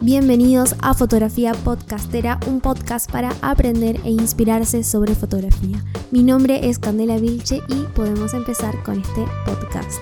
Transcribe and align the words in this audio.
Bienvenidos 0.00 0.74
a 0.80 0.94
Fotografía 0.94 1.52
Podcastera, 1.52 2.40
un 2.46 2.62
podcast 2.62 3.12
para 3.12 3.30
aprender 3.42 4.00
e 4.04 4.10
inspirarse 4.10 4.82
sobre 4.82 5.14
fotografía. 5.14 5.84
Mi 6.10 6.22
nombre 6.22 6.66
es 6.66 6.78
Candela 6.78 7.18
Vilche 7.18 7.60
y 7.68 7.82
podemos 7.94 8.32
empezar 8.32 8.82
con 8.84 9.00
este 9.00 9.26
podcast. 9.44 10.00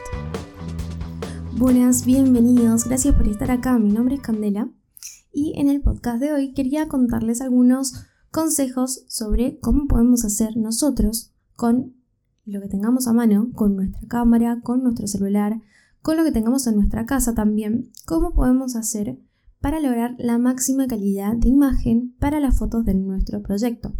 Buenas, 1.54 2.04
bienvenidos, 2.04 2.84
gracias 2.84 3.16
por 3.16 3.26
estar 3.26 3.50
acá. 3.50 3.80
Mi 3.80 3.90
nombre 3.90 4.14
es 4.14 4.20
Candela 4.20 4.68
y 5.32 5.58
en 5.58 5.68
el 5.68 5.80
podcast 5.80 6.20
de 6.20 6.32
hoy 6.32 6.52
quería 6.54 6.86
contarles 6.86 7.40
algunos 7.40 7.94
consejos 8.30 9.06
sobre 9.08 9.58
cómo 9.58 9.88
podemos 9.88 10.24
hacer 10.24 10.56
nosotros 10.56 11.32
con 11.56 11.95
lo 12.46 12.60
que 12.60 12.68
tengamos 12.68 13.08
a 13.08 13.12
mano, 13.12 13.50
con 13.52 13.76
nuestra 13.76 14.06
cámara, 14.08 14.60
con 14.62 14.82
nuestro 14.82 15.06
celular, 15.06 15.60
con 16.00 16.16
lo 16.16 16.24
que 16.24 16.32
tengamos 16.32 16.66
en 16.66 16.76
nuestra 16.76 17.04
casa 17.04 17.34
también, 17.34 17.90
cómo 18.06 18.32
podemos 18.32 18.76
hacer 18.76 19.18
para 19.60 19.80
lograr 19.80 20.14
la 20.18 20.38
máxima 20.38 20.86
calidad 20.86 21.34
de 21.34 21.48
imagen 21.48 22.14
para 22.20 22.38
las 22.38 22.58
fotos 22.58 22.84
de 22.84 22.94
nuestro 22.94 23.42
proyecto. 23.42 23.94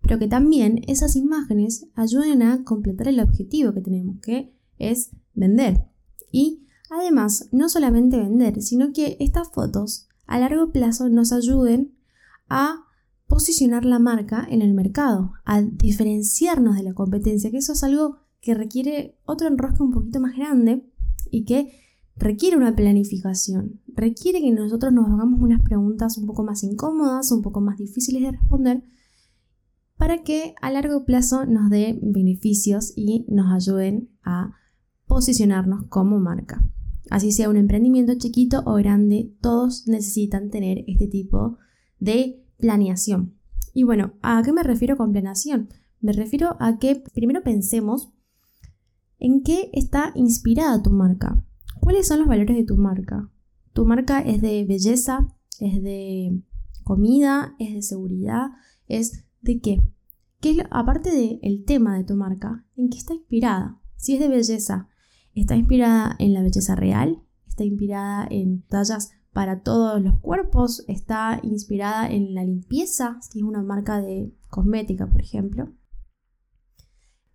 Pero 0.00 0.18
que 0.18 0.28
también 0.28 0.80
esas 0.86 1.16
imágenes 1.16 1.86
ayuden 1.94 2.42
a 2.42 2.64
completar 2.64 3.08
el 3.08 3.20
objetivo 3.20 3.74
que 3.74 3.82
tenemos, 3.82 4.20
que 4.20 4.54
es 4.78 5.10
vender. 5.34 5.84
Y 6.30 6.66
además, 6.90 7.48
no 7.52 7.68
solamente 7.68 8.18
vender, 8.18 8.62
sino 8.62 8.92
que 8.92 9.16
estas 9.20 9.50
fotos 9.50 10.08
a 10.26 10.38
largo 10.38 10.72
plazo 10.72 11.08
nos 11.08 11.32
ayuden 11.32 11.94
a 12.48 12.86
posicionar 13.34 13.84
la 13.84 13.98
marca 13.98 14.46
en 14.48 14.62
el 14.62 14.74
mercado, 14.74 15.32
a 15.44 15.60
diferenciarnos 15.60 16.76
de 16.76 16.84
la 16.84 16.94
competencia, 16.94 17.50
que 17.50 17.56
eso 17.56 17.72
es 17.72 17.82
algo 17.82 18.18
que 18.40 18.54
requiere 18.54 19.18
otro 19.24 19.48
enrosque 19.48 19.82
un 19.82 19.90
poquito 19.90 20.20
más 20.20 20.36
grande 20.36 20.88
y 21.32 21.44
que 21.44 21.72
requiere 22.14 22.56
una 22.56 22.76
planificación, 22.76 23.80
requiere 23.88 24.40
que 24.40 24.52
nosotros 24.52 24.92
nos 24.92 25.08
hagamos 25.08 25.40
unas 25.40 25.60
preguntas 25.62 26.16
un 26.16 26.26
poco 26.26 26.44
más 26.44 26.62
incómodas, 26.62 27.32
un 27.32 27.42
poco 27.42 27.60
más 27.60 27.76
difíciles 27.76 28.22
de 28.22 28.30
responder, 28.30 28.84
para 29.96 30.22
que 30.22 30.54
a 30.62 30.70
largo 30.70 31.04
plazo 31.04 31.44
nos 31.44 31.70
dé 31.70 31.98
beneficios 32.00 32.92
y 32.94 33.26
nos 33.26 33.52
ayuden 33.52 34.10
a 34.22 34.54
posicionarnos 35.06 35.86
como 35.88 36.20
marca. 36.20 36.64
Así 37.10 37.32
sea 37.32 37.50
un 37.50 37.56
emprendimiento 37.56 38.14
chiquito 38.14 38.62
o 38.64 38.74
grande, 38.74 39.34
todos 39.40 39.88
necesitan 39.88 40.50
tener 40.50 40.84
este 40.86 41.08
tipo 41.08 41.58
de 41.98 42.43
planeación. 42.64 43.34
Y 43.74 43.82
bueno, 43.82 44.14
¿a 44.22 44.42
qué 44.42 44.50
me 44.50 44.62
refiero 44.62 44.96
con 44.96 45.12
planeación? 45.12 45.68
Me 46.00 46.14
refiero 46.14 46.56
a 46.60 46.78
que 46.78 47.04
primero 47.12 47.42
pensemos 47.42 48.10
en 49.18 49.42
qué 49.42 49.68
está 49.74 50.12
inspirada 50.14 50.82
tu 50.82 50.90
marca. 50.90 51.44
¿Cuáles 51.80 52.08
son 52.08 52.20
los 52.20 52.26
valores 52.26 52.56
de 52.56 52.64
tu 52.64 52.76
marca? 52.76 53.30
Tu 53.74 53.84
marca 53.84 54.20
es 54.20 54.40
de 54.40 54.64
belleza, 54.64 55.28
es 55.60 55.82
de 55.82 56.40
comida, 56.84 57.54
es 57.58 57.74
de 57.74 57.82
seguridad, 57.82 58.46
es 58.88 59.26
de 59.42 59.60
qué? 59.60 59.82
¿Qué 60.40 60.52
es 60.52 60.58
aparte 60.70 61.10
del 61.10 61.66
tema 61.66 61.98
de 61.98 62.04
tu 62.04 62.16
marca? 62.16 62.64
¿En 62.76 62.88
qué 62.88 62.96
está 62.96 63.12
inspirada? 63.12 63.78
Si 63.96 64.14
es 64.14 64.20
de 64.20 64.28
belleza, 64.28 64.88
¿está 65.34 65.54
inspirada 65.54 66.16
en 66.18 66.32
la 66.32 66.40
belleza 66.40 66.74
real? 66.76 67.22
¿Está 67.46 67.64
inspirada 67.64 68.26
en 68.30 68.62
tallas 68.62 69.10
para 69.34 69.60
todos 69.60 70.00
los 70.00 70.18
cuerpos? 70.20 70.84
¿Está 70.88 71.40
inspirada 71.42 72.08
en 72.08 72.34
la 72.34 72.44
limpieza? 72.44 73.18
Si 73.20 73.40
es 73.40 73.44
una 73.44 73.62
marca 73.62 74.00
de 74.00 74.34
cosmética, 74.48 75.06
por 75.06 75.20
ejemplo. 75.20 75.74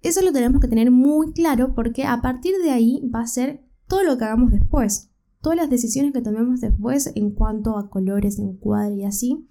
Eso 0.02 0.22
lo 0.22 0.32
tenemos 0.32 0.62
que 0.62 0.70
tener 0.70 0.90
muy 0.90 1.34
claro 1.34 1.76
porque 1.76 2.06
a 2.06 2.22
partir 2.22 2.56
de 2.64 2.72
ahí 2.72 3.08
va 3.14 3.22
a 3.22 3.28
ser 3.28 3.64
todo 3.88 4.04
lo 4.04 4.18
que 4.18 4.24
hagamos 4.24 4.52
después, 4.52 5.12
todas 5.42 5.58
las 5.58 5.70
decisiones 5.70 6.14
que 6.14 6.22
tomemos 6.22 6.62
después 6.62 7.12
en 7.16 7.32
cuanto 7.32 7.78
a 7.78 7.90
colores, 7.90 8.40
encuadre 8.40 8.96
y 8.96 9.04
así, 9.04 9.46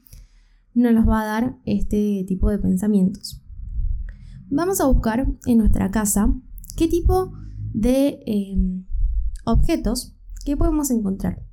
nos 0.75 0.92
los 0.92 1.06
va 1.06 1.20
a 1.20 1.26
dar 1.26 1.58
este 1.66 2.25
tipo 2.26 2.50
de 2.50 2.58
pensamientos. 2.58 3.42
Vamos 4.48 4.81
a 4.81 4.87
buscar 4.87 5.26
en 5.44 5.58
nuestra 5.58 5.91
casa 5.91 6.34
qué 6.76 6.88
tipo 6.88 7.32
de 7.75 8.20
em, 8.25 8.87
objetos 9.44 10.16
que 10.47 10.56
podemos 10.56 10.91
encontrar. 10.91 11.47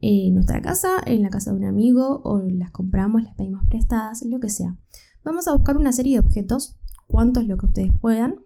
En 0.00 0.34
nuestra 0.34 0.60
casa, 0.60 0.88
en 1.06 1.22
la 1.22 1.30
casa 1.30 1.50
de 1.50 1.56
un 1.56 1.64
amigo, 1.64 2.20
o 2.24 2.40
las 2.40 2.70
compramos, 2.70 3.22
las 3.22 3.34
pedimos 3.34 3.64
prestadas, 3.68 4.22
lo 4.24 4.40
que 4.40 4.50
sea. 4.50 4.76
Vamos 5.24 5.48
a 5.48 5.54
buscar 5.54 5.76
una 5.76 5.92
serie 5.92 6.14
de 6.14 6.26
objetos, 6.26 6.76
cuantos 7.06 7.46
lo 7.46 7.56
que 7.56 7.66
ustedes 7.66 7.92
puedan, 8.00 8.36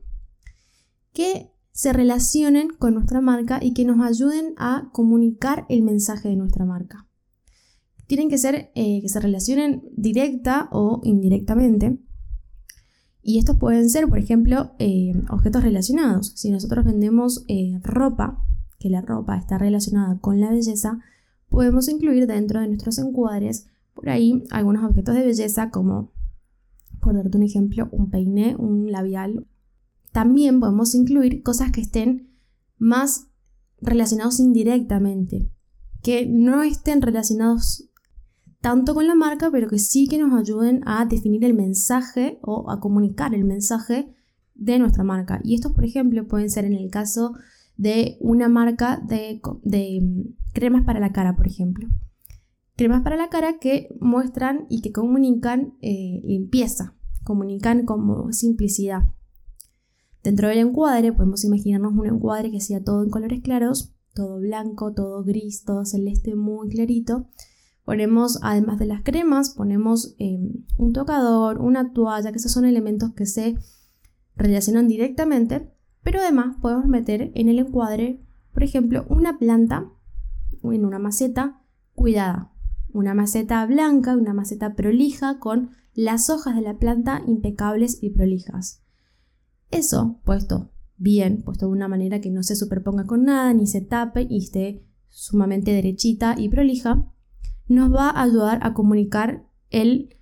que 1.13 1.51
se 1.73 1.93
relacionen 1.93 2.69
con 2.71 2.95
nuestra 2.95 3.21
marca 3.21 3.59
y 3.63 3.73
que 3.73 3.85
nos 3.85 4.01
ayuden 4.01 4.55
a 4.57 4.91
comunicar 4.93 5.67
el 5.69 5.83
mensaje 5.83 6.29
de 6.29 6.37
nuestra 6.37 6.65
marca. 6.65 7.07
Tienen 8.07 8.29
que 8.29 8.39
ser 8.39 8.71
eh, 8.75 9.01
que 9.01 9.09
se 9.09 9.21
relacionen 9.21 9.83
directa 9.97 10.69
o 10.73 11.01
indirectamente. 11.05 11.99
Y 13.23 13.39
estos 13.39 13.57
pueden 13.57 13.89
ser, 13.89 14.09
por 14.09 14.19
ejemplo, 14.19 14.73
eh, 14.79 15.13
objetos 15.31 15.63
relacionados. 15.63 16.33
Si 16.35 16.51
nosotros 16.51 16.85
vendemos 16.85 17.45
eh, 17.49 17.79
ropa, 17.83 18.45
que 18.79 18.91
la 18.91 19.01
ropa 19.03 19.37
está 19.37 19.59
relacionada 19.59 20.19
con 20.21 20.41
la 20.41 20.51
belleza, 20.51 20.99
podemos 21.51 21.89
incluir 21.89 22.27
dentro 22.27 22.61
de 22.61 22.69
nuestros 22.69 22.99
encuadres 22.99 23.67
por 23.95 24.09
ahí 24.09 24.45
algunos 24.51 24.85
objetos 24.85 25.15
de 25.15 25.25
belleza 25.25 25.71
como, 25.71 26.13
por 27.01 27.15
darte 27.15 27.37
un 27.37 27.43
ejemplo, 27.43 27.89
un 27.93 28.09
peine, 28.11 28.57
un 28.57 28.91
labial, 28.91 29.47
también 30.13 30.61
podemos 30.61 30.95
incluir 30.95 31.43
cosas 31.43 31.71
que 31.71 31.83
estén 31.83 32.31
más 32.79 33.29
relacionados 33.81 34.41
indirectamente, 34.41 35.51
que 36.03 36.27
no 36.27 36.63
estén 36.63 37.03
relacionados 37.03 37.91
tanto 38.61 38.95
con 38.95 39.07
la 39.07 39.15
marca, 39.15 39.51
pero 39.51 39.69
que 39.69 39.79
sí 39.79 40.07
que 40.07 40.19
nos 40.19 40.39
ayuden 40.39 40.83
a 40.87 41.05
definir 41.07 41.45
el 41.45 41.55
mensaje 41.55 42.39
o 42.43 42.71
a 42.71 42.81
comunicar 42.81 43.35
el 43.35 43.45
mensaje 43.45 44.15
de 44.55 44.79
nuestra 44.79 45.05
marca. 45.05 45.41
Y 45.43 45.55
estos, 45.55 45.73
por 45.73 45.85
ejemplo, 45.85 46.27
pueden 46.27 46.51
ser 46.51 46.65
en 46.65 46.75
el 46.75 46.91
caso 46.91 47.35
de 47.81 48.19
una 48.21 48.51
marca 48.51 49.03
de, 49.09 49.41
mm, 50.03 50.35
cremas 50.53 50.85
para 50.85 51.01
la 51.01 51.13
cara, 51.13 51.35
por 51.35 51.47
ejemplo. 51.47 51.89
Cremas 52.77 53.03
para 53.03 53.17
la 53.17 53.31
cara 53.31 53.59
que 53.59 53.89
muestran 54.01 54.67
y 54.69 54.83
que 54.83 54.93
comunican 54.93 55.79
eh, 55.81 56.21
limpieza, 56.23 56.95
comunican 57.25 57.87
como 57.87 58.35
simplicidad. 58.35 59.05
Dentro 60.23 60.49
del 60.49 60.59
encuadre 60.59 61.15
podemos 61.15 61.43
imaginarnos 61.43 61.95
un 61.95 62.07
encuadre 62.07 62.51
que 62.51 62.61
sea 62.61 62.85
todo 62.85 63.03
en 63.03 63.09
colores 63.09 63.41
claros, 63.41 63.95
todo 64.13 64.41
blanco, 64.41 64.93
todo 64.93 65.25
gris, 65.25 65.65
todo 65.65 65.87
celeste 65.87 66.35
muy 66.35 66.69
clarito. 66.69 67.29
Ponemos, 67.87 68.39
además 68.43 68.79
de 68.79 68.87
las 68.87 69.03
cremas, 69.03 69.55
ponemos 69.55 70.15
em, 70.19 70.67
un 70.77 70.93
tocador, 70.93 71.63
una 71.63 71.95
toalla, 71.95 72.31
que 72.31 72.37
esos 72.37 72.53
son 72.53 72.67
elementos 72.67 73.15
que 73.15 73.25
se 73.25 73.57
relacionan 74.37 74.87
directamente, 74.87 75.73
pero 76.03 76.21
además 76.21 76.57
podemos 76.61 76.87
meter 76.87 77.31
en 77.35 77.49
el 77.49 77.59
encuadre, 77.59 78.21
por 78.53 78.63
ejemplo, 78.63 79.05
una 79.09 79.39
planta 79.39 79.91
en 80.63 80.85
una 80.85 80.99
maceta 80.99 81.61
cuidada, 81.95 82.53
una 82.93 83.15
maceta 83.15 83.65
blanca, 83.67 84.17
una 84.17 84.35
maceta 84.35 84.75
prolija 84.75 85.39
con 85.39 85.71
las 85.95 86.31
hojas 86.31 86.57
de 86.57 86.63
la 86.63 86.79
planta 86.79 87.23
impecables 87.27 87.99
y 88.03 88.11
prolijas. 88.11 88.83
Eso 89.71 90.21
puesto 90.25 90.71
bien, 90.97 91.43
puesto 91.43 91.67
de 91.67 91.73
una 91.73 91.89
manera 91.89 92.21
que 92.21 92.31
no 92.31 92.43
se 92.43 92.57
superponga 92.57 93.07
con 93.07 93.25
nada, 93.25 93.53
ni 93.55 93.67
se 93.67 93.81
tape 93.81 94.27
y 94.29 94.39
esté 94.39 94.85
sumamente 95.09 95.73
derechita 95.73 96.35
y 96.39 96.49
prolija, 96.49 97.11
nos 97.69 97.93
va 97.93 98.11
a 98.11 98.23
ayudar 98.23 98.59
a 98.63 98.75
comunicar 98.75 99.47
el, 99.71 100.17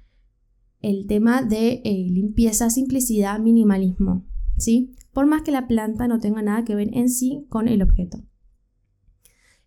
el 0.81 1.07
tema 1.07 1.43
de 1.43 1.83
eh, 1.85 2.07
limpieza, 2.11 2.71
simplicidad, 2.71 3.39
minimalismo, 3.41 4.25
¿sí? 4.57 4.95
Por 5.13 5.27
más 5.27 5.43
que 5.43 5.51
la 5.51 5.67
planta 5.67 6.07
no 6.09 6.19
tenga 6.19 6.43
nada 6.43 6.65
que 6.65 6.75
ver 6.75 6.91
en 6.93 7.09
sí 7.09 7.47
con 7.49 7.69
el 7.69 7.83
objeto. 7.83 8.23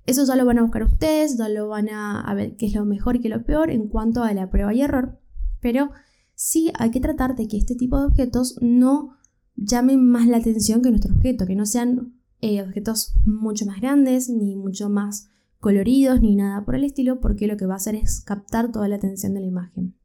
Eso 0.06 0.26
ya 0.26 0.36
lo 0.36 0.46
van 0.46 0.58
a 0.58 0.64
buscar 0.64 0.84
ustedes, 0.84 1.38
ya 1.38 1.48
lo 1.48 1.68
van 1.68 1.90
a, 1.90 2.34
ver 2.34 2.56
qué 2.58 2.66
es 2.66 2.74
lo 2.74 2.86
mejor 2.86 3.16
y 3.16 3.20
qué 3.20 3.28
es 3.28 3.36
lo 3.36 3.46
peor 3.46 3.70
en 3.70 3.88
cuanto 3.88 4.24
a 4.24 4.34
la 4.34 4.50
prueba 4.50 4.74
y 4.74 4.82
error, 4.82 5.20
pero 5.62 5.92
sí 6.34 6.72
hay 6.80 6.90
que 6.90 7.00
tratar 7.00 7.36
de 7.36 7.48
que 7.48 7.58
este 7.58 7.76
tipo 7.76 8.00
de 8.00 8.06
objetos 8.06 8.58
no 8.62 9.18
llamen 9.56 10.04
más 10.04 10.28
la 10.28 10.38
atención 10.38 10.82
que 10.82 10.90
nuestro 10.90 11.14
objeto, 11.14 11.46
que 11.46 11.56
no 11.56 11.66
sean 11.66 12.16
eh, 12.40 12.64
objetos 12.64 13.14
mucho 13.26 13.66
más 13.66 13.80
grandes, 13.80 14.28
ni 14.28 14.56
mucho 14.56 14.90
más 14.90 15.30
coloridos, 15.60 16.22
ni 16.22 16.36
nada 16.36 16.66
por 16.66 16.76
el 16.76 16.84
estilo, 16.84 17.20
porque 17.20 17.46
lo 17.46 17.58
que 17.58 17.68
va 17.68 17.76
a 17.76 17.78
hacer 17.78 17.94
es 17.96 18.22
captar 18.22 18.72
toda 18.72 18.88
la 18.88 18.96
atención 18.96 19.36
de 19.36 19.42
la 19.42 19.46
imagen. 19.46 19.96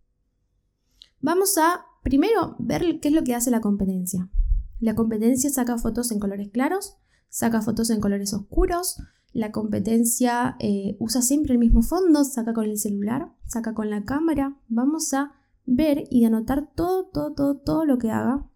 Vamos 1.20 1.56
a 1.56 1.86
primero 2.02 2.54
ver 2.58 3.00
qué 3.00 3.08
es 3.08 3.14
lo 3.14 3.24
que 3.24 3.34
hace 3.34 3.50
la 3.50 3.62
competencia. 3.62 4.28
La 4.80 4.94
competencia 4.94 5.50
saca 5.50 5.78
fotos 5.78 6.10
en 6.12 6.18
colores 6.18 6.50
claros, 6.50 6.96
saca 7.28 7.62
fotos 7.62 7.90
en 7.90 8.00
colores 8.00 8.32
oscuros, 8.34 8.98
la 9.36 9.52
competencia 9.52 10.56
eh, 10.60 10.96
usa 10.98 11.20
siempre 11.20 11.52
el 11.52 11.58
mismo 11.58 11.82
fondo, 11.82 12.24
saca 12.24 12.54
con 12.54 12.64
el 12.64 12.78
celular, 12.78 13.34
saca 13.44 13.74
con 13.74 13.90
la 13.90 14.02
cámara. 14.02 14.56
Vamos 14.68 15.12
a 15.12 15.34
ver 15.66 16.04
y 16.10 16.24
anotar 16.24 16.70
todo, 16.74 17.04
todo, 17.04 17.34
todo, 17.34 17.58
todo 17.58 17.84
lo 17.84 17.98
que 17.98 18.10
haga 18.10 18.48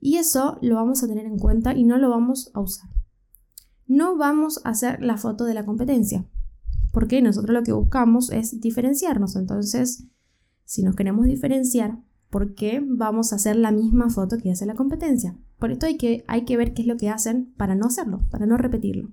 Y 0.00 0.16
eso 0.16 0.58
lo 0.62 0.76
vamos 0.76 1.02
a 1.02 1.06
tener 1.06 1.26
en 1.26 1.38
cuenta 1.38 1.74
y 1.74 1.84
no 1.84 1.98
lo 1.98 2.08
vamos 2.08 2.50
a 2.54 2.60
usar. 2.60 2.88
No 3.86 4.16
vamos 4.16 4.62
a 4.64 4.70
hacer 4.70 5.02
la 5.02 5.18
foto 5.18 5.44
de 5.44 5.52
la 5.52 5.66
competencia, 5.66 6.24
porque 6.90 7.20
nosotros 7.20 7.52
lo 7.52 7.62
que 7.62 7.72
buscamos 7.72 8.30
es 8.30 8.62
diferenciarnos. 8.62 9.36
Entonces, 9.36 10.04
si 10.64 10.82
nos 10.82 10.96
queremos 10.96 11.26
diferenciar, 11.26 11.98
¿por 12.34 12.56
qué 12.56 12.84
vamos 12.84 13.32
a 13.32 13.36
hacer 13.36 13.54
la 13.54 13.70
misma 13.70 14.10
foto 14.10 14.38
que 14.38 14.50
hace 14.50 14.66
la 14.66 14.74
competencia? 14.74 15.38
Por 15.56 15.70
esto 15.70 15.86
hay 15.86 15.96
que, 15.96 16.24
hay 16.26 16.44
que 16.44 16.56
ver 16.56 16.74
qué 16.74 16.82
es 16.82 16.88
lo 16.88 16.96
que 16.96 17.08
hacen 17.08 17.54
para 17.56 17.76
no 17.76 17.86
hacerlo, 17.86 18.26
para 18.28 18.44
no 18.44 18.56
repetirlo. 18.56 19.12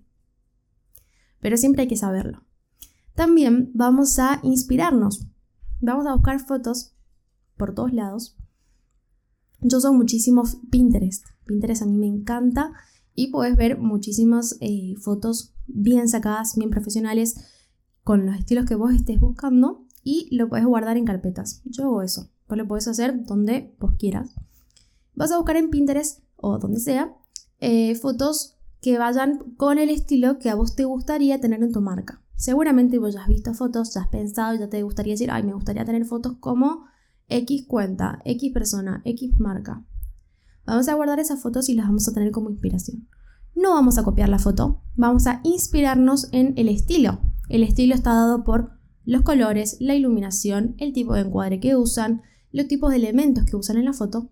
Pero 1.40 1.56
siempre 1.56 1.84
hay 1.84 1.88
que 1.88 1.98
saberlo. 1.98 2.42
También 3.14 3.70
vamos 3.76 4.18
a 4.18 4.40
inspirarnos. 4.42 5.28
Vamos 5.82 6.08
a 6.08 6.16
buscar 6.16 6.40
fotos 6.40 6.96
por 7.58 7.76
todos 7.76 7.94
lados. 7.94 8.40
Yo 9.60 9.78
uso 9.78 9.94
muchísimo 9.94 10.42
Pinterest. 10.72 11.24
Pinterest 11.46 11.84
a 11.84 11.86
mí 11.86 12.00
me 12.00 12.08
encanta 12.08 12.72
y 13.14 13.28
puedes 13.28 13.56
ver 13.56 13.78
muchísimas 13.78 14.58
eh, 14.62 14.96
fotos 15.00 15.54
bien 15.68 16.10
sacadas, 16.10 16.56
bien 16.56 16.72
profesionales, 16.72 17.36
con 18.04 18.26
los 18.26 18.36
estilos 18.36 18.66
que 18.66 18.74
vos 18.74 18.92
estés 18.96 19.20
buscando 19.20 19.86
y 20.04 20.36
lo 20.36 20.50
puedes 20.50 20.66
guardar 20.66 20.98
en 20.98 21.06
carpetas. 21.06 21.62
Yo 21.66 21.84
hago 21.84 22.02
eso. 22.02 22.32
Lo 22.56 22.68
puedes 22.68 22.88
hacer 22.88 23.26
donde 23.26 23.76
vos 23.80 23.94
quieras. 23.98 24.34
Vas 25.16 25.32
a 25.32 25.38
buscar 25.38 25.58
en 25.58 25.70
Pinterest 25.70 26.22
o 26.36 26.58
donde 26.58 26.80
sea 26.80 27.14
eh, 27.60 27.96
fotos 27.96 28.58
que 28.82 28.98
vayan 28.98 29.54
con 29.58 29.78
el 29.78 29.90
estilo 29.90 30.40
que 30.40 30.50
a 30.50 30.56
vos 30.56 30.76
te 30.76 30.86
gustaría 30.86 31.40
tener 31.40 31.62
en 31.62 31.72
tu 31.72 31.82
marca. 31.82 32.22
Seguramente 32.36 32.98
vos 32.98 33.14
ya 33.14 33.22
has 33.22 33.28
visto 33.28 33.54
fotos, 33.54 33.94
ya 33.94 34.02
has 34.02 34.08
pensado, 34.08 34.58
ya 34.58 34.68
te 34.68 34.82
gustaría 34.82 35.14
decir, 35.14 35.30
ay, 35.30 35.44
me 35.44 35.54
gustaría 35.54 35.86
tener 35.86 36.06
fotos 36.06 36.38
como 36.40 36.86
X 37.28 37.66
cuenta, 37.68 38.20
X 38.26 38.52
persona, 38.52 39.02
X 39.06 39.40
marca. 39.40 39.86
Vamos 40.66 40.88
a 40.88 40.96
guardar 40.96 41.20
esas 41.20 41.42
fotos 41.42 41.70
y 41.70 41.76
las 41.76 41.86
vamos 41.86 42.08
a 42.08 42.14
tener 42.14 42.32
como 42.32 42.50
inspiración. 42.50 43.08
No 43.56 43.74
vamos 43.74 43.98
a 43.98 44.04
copiar 44.04 44.30
la 44.30 44.40
foto, 44.40 44.82
vamos 44.96 45.28
a 45.28 45.42
inspirarnos 45.44 46.30
en 46.32 46.54
el 46.58 46.68
estilo. 46.68 47.22
El 47.48 47.64
estilo 47.64 47.94
está 47.94 48.14
dado 48.14 48.44
por 48.44 48.72
los 49.06 49.22
colores, 49.22 49.78
la 49.80 49.94
iluminación, 49.94 50.76
el 50.78 50.94
tipo 50.94 51.14
de 51.14 51.22
encuadre 51.22 51.60
que 51.60 51.76
usan, 51.76 52.22
los 52.52 52.68
tipos 52.68 52.92
de 52.92 52.98
elementos 52.98 53.46
que 53.46 53.56
usan 53.56 53.78
en 53.78 53.86
la 53.86 53.94
foto. 53.94 54.30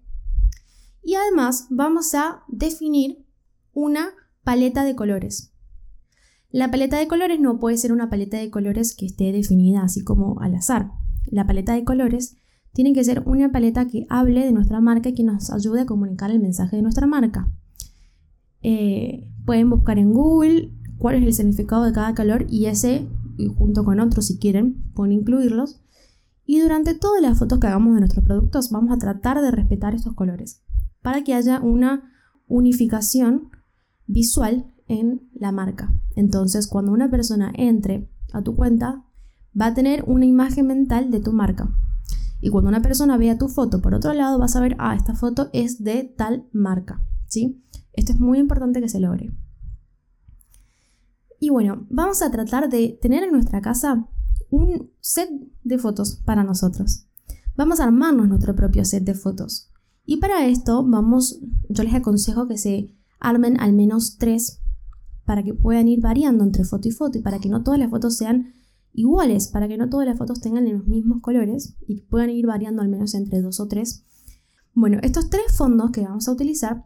Y 1.03 1.15
además 1.15 1.67
vamos 1.69 2.13
a 2.13 2.43
definir 2.47 3.25
una 3.73 4.09
paleta 4.43 4.83
de 4.83 4.95
colores. 4.95 5.53
La 6.51 6.71
paleta 6.71 6.97
de 6.97 7.07
colores 7.07 7.39
no 7.39 7.59
puede 7.59 7.77
ser 7.77 7.91
una 7.91 8.09
paleta 8.09 8.37
de 8.37 8.49
colores 8.49 8.95
que 8.95 9.05
esté 9.05 9.31
definida 9.31 9.83
así 9.83 10.03
como 10.03 10.39
al 10.39 10.55
azar. 10.55 10.91
La 11.27 11.45
paleta 11.45 11.73
de 11.73 11.83
colores 11.83 12.37
tiene 12.73 12.93
que 12.93 13.03
ser 13.03 13.23
una 13.25 13.51
paleta 13.51 13.87
que 13.87 14.05
hable 14.09 14.45
de 14.45 14.51
nuestra 14.51 14.81
marca 14.81 15.09
y 15.09 15.13
que 15.13 15.23
nos 15.23 15.51
ayude 15.51 15.81
a 15.81 15.85
comunicar 15.85 16.31
el 16.31 16.39
mensaje 16.39 16.75
de 16.75 16.81
nuestra 16.81 17.07
marca. 17.07 17.51
Eh, 18.61 19.27
pueden 19.45 19.69
buscar 19.69 19.99
en 19.99 20.11
Google 20.11 20.71
cuál 20.97 21.15
es 21.15 21.23
el 21.23 21.33
significado 21.33 21.83
de 21.83 21.93
cada 21.93 22.13
color 22.13 22.45
y 22.49 22.65
ese, 22.65 23.07
junto 23.57 23.85
con 23.85 23.99
otros 23.99 24.27
si 24.27 24.39
quieren, 24.39 24.83
pueden 24.93 25.13
incluirlos. 25.13 25.81
Y 26.51 26.61
durante 26.61 26.95
todas 26.95 27.21
las 27.21 27.37
fotos 27.37 27.59
que 27.59 27.67
hagamos 27.67 27.93
de 27.93 27.99
nuestros 27.99 28.25
productos 28.25 28.71
vamos 28.71 28.91
a 28.91 28.97
tratar 28.97 29.39
de 29.39 29.51
respetar 29.51 29.93
estos 29.93 30.15
colores 30.15 30.63
para 31.03 31.23
que 31.23 31.35
haya 31.35 31.59
una 31.59 32.11
unificación 32.47 33.51
visual 34.07 34.73
en 34.87 35.29
la 35.35 35.51
marca. 35.51 35.93
Entonces, 36.15 36.65
cuando 36.65 36.91
una 36.91 37.11
persona 37.11 37.53
entre 37.53 38.09
a 38.33 38.41
tu 38.41 38.55
cuenta, 38.55 39.05
va 39.61 39.67
a 39.67 39.73
tener 39.75 40.03
una 40.07 40.25
imagen 40.25 40.65
mental 40.65 41.11
de 41.11 41.19
tu 41.19 41.33
marca. 41.33 41.69
Y 42.41 42.49
cuando 42.49 42.69
una 42.69 42.81
persona 42.81 43.15
vea 43.15 43.37
tu 43.37 43.47
foto 43.47 43.79
por 43.79 43.93
otro 43.93 44.13
lado, 44.13 44.39
va 44.39 44.45
a 44.45 44.47
saber, 44.47 44.75
ah, 44.79 44.95
esta 44.95 45.13
foto 45.13 45.51
es 45.53 45.83
de 45.83 46.03
tal 46.03 46.47
marca. 46.51 47.05
¿Sí? 47.27 47.63
Esto 47.93 48.13
es 48.13 48.19
muy 48.19 48.39
importante 48.39 48.81
que 48.81 48.89
se 48.89 48.99
logre. 48.99 49.31
Y 51.39 51.51
bueno, 51.51 51.85
vamos 51.91 52.23
a 52.23 52.31
tratar 52.31 52.69
de 52.69 52.97
tener 52.99 53.21
en 53.21 53.33
nuestra 53.33 53.61
casa 53.61 54.09
un 54.49 54.91
set 54.99 55.29
de 55.63 55.77
fotos 55.77 56.21
para 56.25 56.43
nosotros. 56.43 57.05
Vamos 57.55 57.79
a 57.79 57.83
armarnos 57.83 58.27
nuestro 58.27 58.55
propio 58.55 58.85
set 58.85 59.03
de 59.03 59.13
fotos. 59.13 59.71
Y 60.05 60.17
para 60.17 60.47
esto 60.47 60.83
vamos, 60.85 61.39
yo 61.69 61.83
les 61.83 61.93
aconsejo 61.93 62.47
que 62.47 62.57
se 62.57 62.95
armen 63.19 63.59
al 63.59 63.73
menos 63.73 64.17
tres 64.17 64.61
para 65.25 65.43
que 65.43 65.53
puedan 65.53 65.87
ir 65.87 66.01
variando 66.01 66.43
entre 66.43 66.63
foto 66.63 66.87
y 66.87 66.91
foto 66.91 67.17
y 67.17 67.21
para 67.21 67.39
que 67.39 67.49
no 67.49 67.61
todas 67.61 67.79
las 67.79 67.89
fotos 67.89 68.17
sean 68.17 68.53
iguales, 68.93 69.47
para 69.47 69.67
que 69.67 69.77
no 69.77 69.89
todas 69.89 70.07
las 70.07 70.17
fotos 70.17 70.41
tengan 70.41 70.71
los 70.71 70.87
mismos 70.87 71.21
colores 71.21 71.75
y 71.87 72.01
puedan 72.01 72.31
ir 72.31 72.47
variando 72.47 72.81
al 72.81 72.89
menos 72.89 73.13
entre 73.13 73.41
dos 73.41 73.59
o 73.59 73.67
tres. 73.67 74.05
Bueno, 74.73 74.97
estos 75.03 75.29
tres 75.29 75.55
fondos 75.55 75.91
que 75.91 76.01
vamos 76.01 76.27
a 76.27 76.31
utilizar 76.31 76.85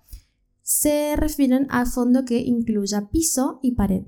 se 0.62 1.16
refieren 1.16 1.68
al 1.70 1.88
fondo 1.88 2.26
que 2.26 2.40
incluya 2.40 3.10
piso 3.10 3.60
y 3.62 3.74
pared. 3.76 4.04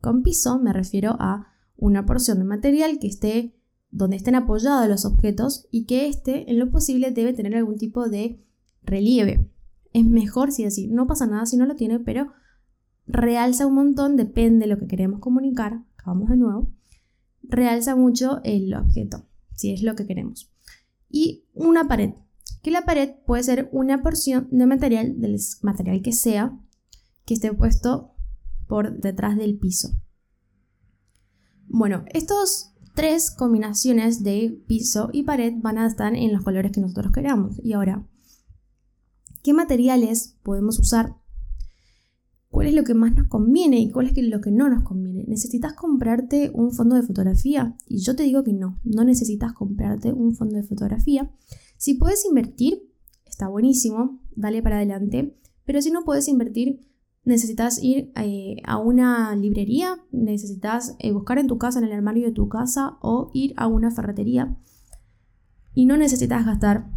Con 0.00 0.22
piso 0.22 0.58
me 0.58 0.72
refiero 0.72 1.16
a 1.18 1.51
una 1.82 2.06
porción 2.06 2.38
de 2.38 2.44
material 2.44 2.98
que 2.98 3.08
esté 3.08 3.54
donde 3.90 4.16
estén 4.16 4.36
apoyados 4.36 4.88
los 4.88 5.04
objetos 5.04 5.66
y 5.70 5.84
que 5.84 6.06
este 6.06 6.50
en 6.50 6.58
lo 6.58 6.70
posible 6.70 7.10
debe 7.10 7.32
tener 7.32 7.56
algún 7.56 7.76
tipo 7.76 8.08
de 8.08 8.40
relieve 8.82 9.50
es 9.92 10.04
mejor 10.04 10.52
si 10.52 10.64
decir, 10.64 10.90
no 10.90 11.06
pasa 11.06 11.26
nada 11.26 11.44
si 11.44 11.56
no 11.56 11.66
lo 11.66 11.74
tiene, 11.74 11.98
pero 12.00 12.32
realza 13.06 13.66
un 13.66 13.74
montón, 13.74 14.16
depende 14.16 14.66
de 14.66 14.72
lo 14.72 14.78
que 14.78 14.86
queremos 14.86 15.20
comunicar, 15.20 15.82
acabamos 15.98 16.30
de 16.30 16.36
nuevo, 16.36 16.70
realza 17.42 17.96
mucho 17.96 18.40
el 18.44 18.72
objeto, 18.74 19.26
si 19.54 19.72
es 19.72 19.82
lo 19.82 19.94
que 19.94 20.06
queremos. 20.06 20.50
Y 21.10 21.44
una 21.52 21.88
pared, 21.88 22.14
que 22.62 22.70
la 22.70 22.84
pared 22.84 23.10
puede 23.26 23.42
ser 23.42 23.68
una 23.72 24.02
porción 24.02 24.48
de 24.50 24.66
material, 24.66 25.20
del 25.20 25.38
material 25.62 26.00
que 26.00 26.12
sea, 26.12 26.58
que 27.26 27.34
esté 27.34 27.52
puesto 27.52 28.14
por 28.66 28.98
detrás 28.98 29.36
del 29.36 29.58
piso. 29.58 29.90
Bueno, 31.74 32.04
estos 32.12 32.74
tres 32.94 33.30
combinaciones 33.30 34.22
de 34.22 34.62
piso 34.66 35.08
y 35.10 35.22
pared 35.22 35.54
van 35.56 35.78
a 35.78 35.86
estar 35.86 36.14
en 36.14 36.30
los 36.30 36.44
colores 36.44 36.70
que 36.70 36.82
nosotros 36.82 37.12
queramos. 37.12 37.58
Y 37.64 37.72
ahora, 37.72 38.06
qué 39.42 39.54
materiales 39.54 40.36
podemos 40.42 40.78
usar, 40.78 41.16
cuál 42.50 42.66
es 42.66 42.74
lo 42.74 42.84
que 42.84 42.92
más 42.92 43.16
nos 43.16 43.26
conviene 43.28 43.78
y 43.80 43.90
cuál 43.90 44.08
es 44.08 44.18
lo 44.18 44.42
que 44.42 44.50
no 44.50 44.68
nos 44.68 44.82
conviene. 44.82 45.24
¿Necesitas 45.26 45.72
comprarte 45.72 46.50
un 46.52 46.72
fondo 46.72 46.94
de 46.94 47.04
fotografía? 47.04 47.74
Y 47.88 48.00
yo 48.00 48.14
te 48.14 48.24
digo 48.24 48.44
que 48.44 48.52
no, 48.52 48.78
no 48.84 49.02
necesitas 49.04 49.54
comprarte 49.54 50.12
un 50.12 50.34
fondo 50.34 50.56
de 50.56 50.64
fotografía. 50.64 51.34
Si 51.78 51.94
puedes 51.94 52.26
invertir, 52.26 52.82
está 53.24 53.48
buenísimo, 53.48 54.20
dale 54.36 54.62
para 54.62 54.76
adelante, 54.76 55.38
pero 55.64 55.80
si 55.80 55.90
no 55.90 56.04
puedes 56.04 56.28
invertir, 56.28 56.80
necesitas 57.24 57.82
ir 57.82 58.12
eh, 58.16 58.56
a 58.64 58.78
una 58.78 59.34
librería, 59.36 59.96
necesitas 60.10 60.96
eh, 60.98 61.12
buscar 61.12 61.38
en 61.38 61.46
tu 61.46 61.58
casa, 61.58 61.78
en 61.78 61.84
el 61.84 61.92
armario 61.92 62.26
de 62.26 62.32
tu 62.32 62.48
casa 62.48 62.98
o 63.00 63.30
ir 63.32 63.54
a 63.56 63.66
una 63.66 63.90
ferretería 63.90 64.56
y 65.74 65.86
no 65.86 65.96
necesitas 65.96 66.44
gastar 66.44 66.90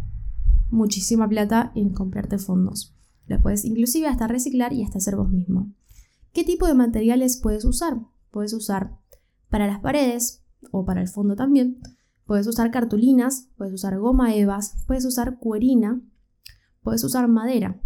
muchísima 0.70 1.28
plata 1.28 1.72
en 1.74 1.92
comprarte 1.92 2.38
fondos. 2.38 2.94
Lo 3.26 3.40
puedes 3.40 3.64
inclusive 3.64 4.06
hasta 4.06 4.26
reciclar 4.26 4.72
y 4.72 4.82
hasta 4.82 4.98
hacer 4.98 5.16
vos 5.16 5.30
mismo. 5.30 5.72
¿Qué 6.32 6.44
tipo 6.44 6.66
de 6.66 6.74
materiales 6.74 7.38
puedes 7.38 7.64
usar? 7.64 7.98
Puedes 8.30 8.52
usar 8.52 8.98
para 9.48 9.66
las 9.66 9.80
paredes 9.80 10.44
o 10.70 10.84
para 10.84 11.00
el 11.00 11.08
fondo 11.08 11.36
también. 11.36 11.80
Puedes 12.26 12.46
usar 12.46 12.70
cartulinas, 12.70 13.48
puedes 13.56 13.72
usar 13.72 13.98
goma 13.98 14.34
evas, 14.34 14.84
puedes 14.86 15.04
usar 15.04 15.38
cuerina, 15.38 16.02
puedes 16.82 17.02
usar 17.04 17.28
madera. 17.28 17.80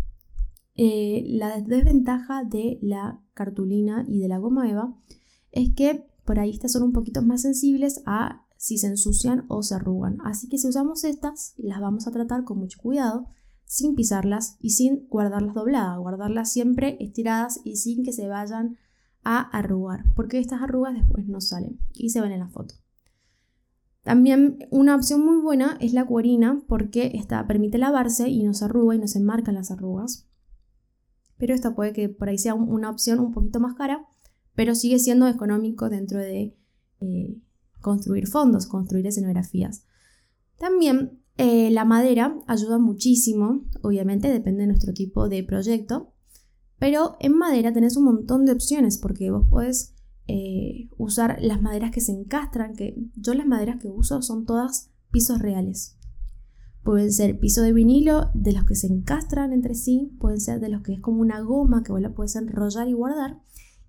Eh, 0.74 1.24
la 1.26 1.60
desventaja 1.60 2.44
de 2.44 2.78
la 2.80 3.20
cartulina 3.34 4.04
y 4.08 4.20
de 4.20 4.28
la 4.28 4.38
goma 4.38 4.70
eva 4.70 4.96
es 5.50 5.74
que 5.74 6.06
por 6.24 6.38
ahí 6.38 6.50
estas 6.50 6.72
son 6.72 6.84
un 6.84 6.92
poquito 6.92 7.22
más 7.22 7.42
sensibles 7.42 8.02
a 8.06 8.46
si 8.56 8.78
se 8.78 8.86
ensucian 8.86 9.46
o 9.48 9.62
se 9.62 9.74
arrugan. 9.74 10.18
Así 10.24 10.48
que 10.48 10.58
si 10.58 10.68
usamos 10.68 11.04
estas, 11.04 11.54
las 11.56 11.80
vamos 11.80 12.06
a 12.06 12.12
tratar 12.12 12.44
con 12.44 12.58
mucho 12.58 12.78
cuidado, 12.78 13.26
sin 13.64 13.94
pisarlas 13.94 14.56
y 14.60 14.70
sin 14.70 15.06
guardarlas 15.08 15.54
dobladas, 15.54 15.98
guardarlas 15.98 16.52
siempre 16.52 16.96
estiradas 17.00 17.60
y 17.64 17.76
sin 17.76 18.04
que 18.04 18.12
se 18.12 18.28
vayan 18.28 18.76
a 19.22 19.40
arrugar, 19.40 20.04
porque 20.14 20.38
estas 20.38 20.62
arrugas 20.62 20.94
después 20.94 21.26
no 21.26 21.40
salen 21.40 21.78
y 21.92 22.10
se 22.10 22.20
ven 22.20 22.32
en 22.32 22.40
la 22.40 22.48
foto. 22.48 22.74
También 24.02 24.58
una 24.70 24.96
opción 24.96 25.24
muy 25.24 25.40
buena 25.40 25.76
es 25.80 25.92
la 25.92 26.06
cuerina 26.06 26.62
porque 26.66 27.12
esta 27.14 27.46
permite 27.46 27.78
lavarse 27.78 28.28
y 28.28 28.42
no 28.44 28.54
se 28.54 28.64
arruga 28.64 28.94
y 28.94 28.98
no 28.98 29.06
se 29.06 29.20
marcan 29.20 29.54
las 29.54 29.70
arrugas. 29.70 30.29
Pero 31.40 31.54
esta 31.54 31.74
puede 31.74 31.92
que 31.94 32.08
por 32.10 32.28
ahí 32.28 32.38
sea 32.38 32.54
una 32.54 32.90
opción 32.90 33.18
un 33.18 33.32
poquito 33.32 33.58
más 33.58 33.74
cara, 33.74 34.06
pero 34.54 34.74
sigue 34.74 34.98
siendo 34.98 35.26
económico 35.26 35.88
dentro 35.88 36.18
de 36.18 36.54
eh, 37.00 37.38
construir 37.80 38.28
fondos, 38.28 38.66
construir 38.66 39.06
escenografías. 39.06 39.84
También 40.58 41.18
eh, 41.38 41.70
la 41.70 41.86
madera 41.86 42.36
ayuda 42.46 42.78
muchísimo, 42.78 43.64
obviamente 43.80 44.28
depende 44.28 44.60
de 44.60 44.66
nuestro 44.66 44.92
tipo 44.92 45.30
de 45.30 45.42
proyecto, 45.42 46.12
pero 46.78 47.16
en 47.20 47.36
madera 47.36 47.72
tenés 47.72 47.96
un 47.96 48.04
montón 48.04 48.44
de 48.44 48.52
opciones 48.52 48.98
porque 48.98 49.30
vos 49.30 49.46
podés 49.48 49.94
eh, 50.28 50.90
usar 50.98 51.38
las 51.40 51.62
maderas 51.62 51.90
que 51.90 52.02
se 52.02 52.12
encastran, 52.12 52.76
que 52.76 52.94
yo 53.16 53.32
las 53.32 53.46
maderas 53.46 53.80
que 53.80 53.88
uso 53.88 54.20
son 54.20 54.44
todas 54.44 54.90
pisos 55.10 55.38
reales. 55.38 55.96
Pueden 56.82 57.12
ser 57.12 57.38
piso 57.38 57.62
de 57.62 57.72
vinilo, 57.72 58.30
de 58.34 58.52
los 58.52 58.64
que 58.64 58.74
se 58.74 58.86
encastran 58.86 59.52
entre 59.52 59.74
sí, 59.74 60.16
pueden 60.18 60.40
ser 60.40 60.60
de 60.60 60.70
los 60.70 60.82
que 60.82 60.94
es 60.94 61.00
como 61.00 61.20
una 61.20 61.40
goma 61.40 61.82
que 61.82 61.92
vos 61.92 62.00
la 62.00 62.14
puedes 62.14 62.36
enrollar 62.36 62.88
y 62.88 62.94
guardar. 62.94 63.40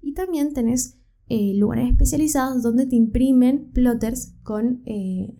Y 0.02 0.14
también 0.14 0.54
tenés 0.54 0.98
eh, 1.28 1.54
lugares 1.56 1.90
especializados 1.90 2.62
donde 2.62 2.86
te 2.86 2.98
imprimen 2.98 3.72
plotters 3.72 4.34
con 4.44 4.82
eh, 4.86 5.38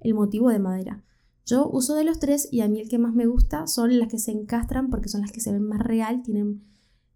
el 0.00 0.14
motivo 0.14 0.48
de 0.48 0.58
madera. 0.58 1.04
Yo 1.44 1.68
uso 1.68 1.94
de 1.94 2.04
los 2.04 2.18
tres 2.18 2.48
y 2.50 2.60
a 2.60 2.68
mí 2.68 2.80
el 2.80 2.88
que 2.88 2.98
más 2.98 3.14
me 3.14 3.26
gusta 3.26 3.66
son 3.66 3.98
las 3.98 4.08
que 4.08 4.18
se 4.18 4.30
encastran 4.32 4.88
porque 4.88 5.08
son 5.08 5.20
las 5.20 5.32
que 5.32 5.40
se 5.40 5.52
ven 5.52 5.64
más 5.64 5.80
real, 5.80 6.22
tienen 6.22 6.62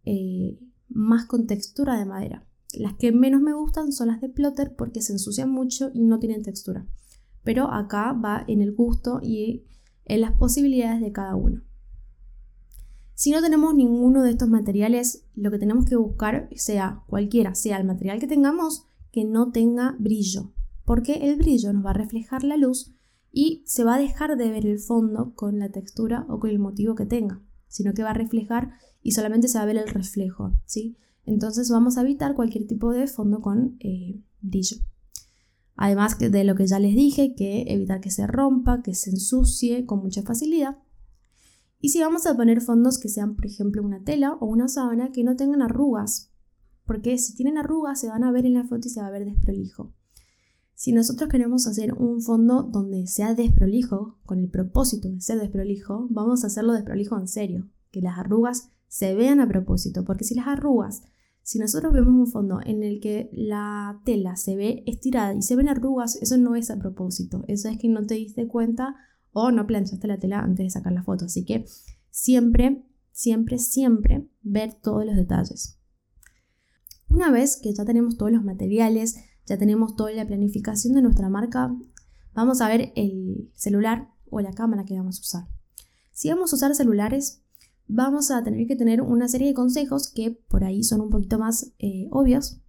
eh, 0.04 0.58
más 0.88 1.24
contextura 1.24 1.98
de 1.98 2.04
madera. 2.04 2.46
Las 2.74 2.94
que 2.94 3.12
menos 3.12 3.40
me 3.40 3.54
gustan 3.54 3.92
son 3.92 4.08
las 4.08 4.20
de 4.20 4.28
plotter 4.28 4.74
porque 4.76 5.00
se 5.00 5.12
ensucian 5.12 5.50
mucho 5.50 5.90
y 5.94 6.00
no 6.00 6.18
tienen 6.18 6.42
textura. 6.42 6.86
Pero 7.44 7.70
acá 7.72 8.12
va 8.12 8.44
en 8.48 8.62
el 8.62 8.72
gusto 8.72 9.20
y 9.22 9.64
en 10.04 10.20
las 10.20 10.32
posibilidades 10.32 11.00
de 11.00 11.12
cada 11.12 11.36
uno. 11.36 11.62
Si 13.14 13.30
no 13.30 13.40
tenemos 13.40 13.74
ninguno 13.74 14.22
de 14.22 14.30
estos 14.30 14.48
materiales, 14.48 15.24
lo 15.36 15.50
que 15.50 15.58
tenemos 15.58 15.86
que 15.86 15.96
buscar 15.96 16.48
sea 16.56 17.04
cualquiera, 17.06 17.54
sea 17.54 17.76
el 17.76 17.86
material 17.86 18.18
que 18.18 18.26
tengamos, 18.26 18.86
que 19.12 19.24
no 19.24 19.52
tenga 19.52 19.94
brillo, 20.00 20.52
porque 20.84 21.30
el 21.30 21.36
brillo 21.36 21.72
nos 21.72 21.86
va 21.86 21.90
a 21.90 21.94
reflejar 21.94 22.42
la 22.42 22.56
luz 22.56 22.92
y 23.30 23.62
se 23.66 23.84
va 23.84 23.94
a 23.94 24.00
dejar 24.00 24.36
de 24.36 24.50
ver 24.50 24.66
el 24.66 24.80
fondo 24.80 25.32
con 25.34 25.60
la 25.60 25.70
textura 25.70 26.26
o 26.28 26.40
con 26.40 26.50
el 26.50 26.58
motivo 26.58 26.96
que 26.96 27.06
tenga, 27.06 27.40
sino 27.68 27.94
que 27.94 28.02
va 28.02 28.10
a 28.10 28.14
reflejar 28.14 28.72
y 29.00 29.12
solamente 29.12 29.46
se 29.46 29.58
va 29.58 29.62
a 29.62 29.66
ver 29.66 29.76
el 29.76 29.88
reflejo, 29.88 30.52
¿sí? 30.66 30.96
Entonces 31.24 31.70
vamos 31.70 31.96
a 31.96 32.02
evitar 32.02 32.34
cualquier 32.34 32.66
tipo 32.66 32.92
de 32.92 33.06
fondo 33.06 33.40
con 33.40 33.76
eh, 33.80 34.20
brillo. 34.40 34.76
Además 35.76 36.18
de 36.18 36.44
lo 36.44 36.54
que 36.54 36.66
ya 36.66 36.78
les 36.78 36.94
dije, 36.94 37.34
que 37.34 37.64
evitar 37.68 38.00
que 38.00 38.10
se 38.10 38.26
rompa, 38.26 38.82
que 38.82 38.94
se 38.94 39.10
ensucie 39.10 39.86
con 39.86 40.00
mucha 40.00 40.22
facilidad. 40.22 40.78
Y 41.80 41.90
si 41.90 42.00
vamos 42.00 42.26
a 42.26 42.36
poner 42.36 42.60
fondos 42.60 42.98
que 42.98 43.08
sean, 43.08 43.34
por 43.34 43.46
ejemplo, 43.46 43.82
una 43.82 44.04
tela 44.04 44.34
o 44.40 44.46
una 44.46 44.68
sábana 44.68 45.12
que 45.12 45.24
no 45.24 45.36
tengan 45.36 45.62
arrugas, 45.62 46.30
porque 46.86 47.18
si 47.18 47.34
tienen 47.34 47.58
arrugas 47.58 48.00
se 48.00 48.08
van 48.08 48.24
a 48.24 48.32
ver 48.32 48.46
en 48.46 48.54
la 48.54 48.64
foto 48.64 48.88
y 48.88 48.90
se 48.90 49.00
va 49.00 49.08
a 49.08 49.10
ver 49.10 49.24
desprolijo. 49.24 49.92
Si 50.74 50.92
nosotros 50.92 51.28
queremos 51.30 51.66
hacer 51.66 51.94
un 51.94 52.20
fondo 52.20 52.62
donde 52.62 53.06
sea 53.06 53.34
desprolijo, 53.34 54.18
con 54.24 54.40
el 54.40 54.48
propósito 54.48 55.08
de 55.08 55.20
ser 55.20 55.38
desprolijo, 55.38 56.06
vamos 56.10 56.42
a 56.42 56.48
hacerlo 56.48 56.72
desprolijo 56.72 57.18
en 57.18 57.28
serio, 57.28 57.68
que 57.90 58.00
las 58.00 58.18
arrugas 58.18 58.70
se 58.88 59.14
vean 59.14 59.40
a 59.40 59.48
propósito, 59.48 60.04
porque 60.04 60.24
si 60.24 60.34
las 60.34 60.46
arrugas 60.46 61.02
si 61.44 61.58
nosotros 61.58 61.92
vemos 61.92 62.14
un 62.14 62.26
fondo 62.26 62.60
en 62.64 62.82
el 62.82 63.00
que 63.00 63.28
la 63.30 64.00
tela 64.06 64.34
se 64.34 64.56
ve 64.56 64.82
estirada 64.86 65.34
y 65.34 65.42
se 65.42 65.56
ven 65.56 65.68
arrugas, 65.68 66.16
eso 66.16 66.38
no 66.38 66.56
es 66.56 66.70
a 66.70 66.78
propósito, 66.78 67.44
eso 67.48 67.68
es 67.68 67.78
que 67.78 67.86
no 67.86 68.06
te 68.06 68.14
diste 68.14 68.48
cuenta 68.48 68.96
o 69.30 69.50
no 69.50 69.66
planchaste 69.66 70.08
la 70.08 70.18
tela 70.18 70.40
antes 70.40 70.64
de 70.64 70.70
sacar 70.70 70.94
la 70.94 71.02
foto. 71.02 71.26
Así 71.26 71.44
que 71.44 71.66
siempre, 72.08 72.82
siempre, 73.12 73.58
siempre 73.58 74.26
ver 74.40 74.72
todos 74.72 75.04
los 75.04 75.16
detalles. 75.16 75.78
Una 77.10 77.30
vez 77.30 77.60
que 77.62 77.74
ya 77.74 77.84
tenemos 77.84 78.16
todos 78.16 78.32
los 78.32 78.42
materiales, 78.42 79.16
ya 79.44 79.58
tenemos 79.58 79.96
toda 79.96 80.12
la 80.12 80.26
planificación 80.26 80.94
de 80.94 81.02
nuestra 81.02 81.28
marca, 81.28 81.76
vamos 82.32 82.62
a 82.62 82.68
ver 82.68 82.90
el 82.96 83.50
celular 83.54 84.08
o 84.30 84.40
la 84.40 84.54
cámara 84.54 84.86
que 84.86 84.96
vamos 84.96 85.18
a 85.18 85.20
usar. 85.20 85.48
Si 86.10 86.30
vamos 86.30 86.54
a 86.54 86.56
usar 86.56 86.74
celulares, 86.74 87.43
vamos 87.86 88.30
a 88.30 88.42
tener 88.42 88.66
que 88.66 88.76
tener 88.76 89.02
una 89.02 89.28
serie 89.28 89.48
de 89.48 89.54
consejos 89.54 90.10
que 90.10 90.30
por 90.48 90.64
ahí 90.64 90.82
son 90.82 91.00
un 91.00 91.10
poquito 91.10 91.38
más 91.38 91.72
eh, 91.78 92.08
obvios, 92.10 92.60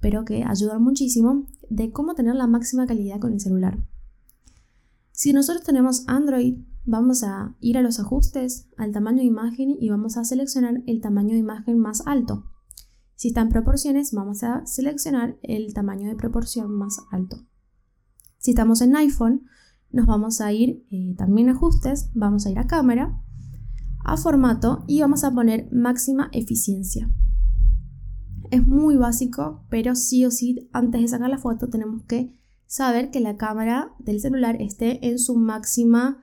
pero 0.00 0.24
que 0.24 0.44
ayudan 0.44 0.82
muchísimo 0.82 1.46
de 1.70 1.90
cómo 1.92 2.14
tener 2.14 2.34
la 2.34 2.46
máxima 2.46 2.86
calidad 2.86 3.20
con 3.20 3.32
el 3.32 3.40
celular. 3.40 3.78
Si 5.12 5.32
nosotros 5.32 5.64
tenemos 5.64 6.04
Android, 6.06 6.58
vamos 6.84 7.22
a 7.22 7.54
ir 7.60 7.78
a 7.78 7.82
los 7.82 8.00
ajustes, 8.00 8.68
al 8.76 8.92
tamaño 8.92 9.18
de 9.18 9.24
imagen 9.24 9.76
y 9.78 9.90
vamos 9.90 10.16
a 10.16 10.24
seleccionar 10.24 10.82
el 10.86 11.00
tamaño 11.00 11.34
de 11.34 11.38
imagen 11.38 11.78
más 11.78 12.06
alto. 12.06 12.44
Si 13.14 13.28
está 13.28 13.42
en 13.42 13.50
proporciones, 13.50 14.12
vamos 14.12 14.42
a 14.42 14.66
seleccionar 14.66 15.38
el 15.42 15.74
tamaño 15.74 16.08
de 16.08 16.16
proporción 16.16 16.72
más 16.72 16.98
alto. 17.10 17.36
Si 18.38 18.50
estamos 18.50 18.80
en 18.80 18.96
iPhone, 18.96 19.46
nos 19.90 20.06
vamos 20.06 20.40
a 20.40 20.52
ir 20.52 20.84
eh, 20.90 21.14
también 21.16 21.48
a 21.48 21.52
ajustes, 21.52 22.10
vamos 22.14 22.46
a 22.46 22.50
ir 22.50 22.58
a 22.58 22.66
cámara 22.66 23.22
a 24.04 24.16
formato 24.16 24.84
y 24.86 25.00
vamos 25.00 25.24
a 25.24 25.32
poner 25.32 25.68
máxima 25.72 26.28
eficiencia. 26.32 27.10
Es 28.50 28.66
muy 28.66 28.96
básico, 28.96 29.64
pero 29.70 29.94
sí 29.94 30.24
o 30.24 30.30
sí 30.30 30.68
antes 30.72 31.00
de 31.00 31.08
sacar 31.08 31.30
la 31.30 31.38
foto 31.38 31.68
tenemos 31.68 32.02
que 32.04 32.38
saber 32.66 33.10
que 33.10 33.20
la 33.20 33.36
cámara 33.36 33.94
del 33.98 34.20
celular 34.20 34.60
esté 34.60 35.08
en 35.08 35.18
su 35.18 35.36
máxima 35.36 36.22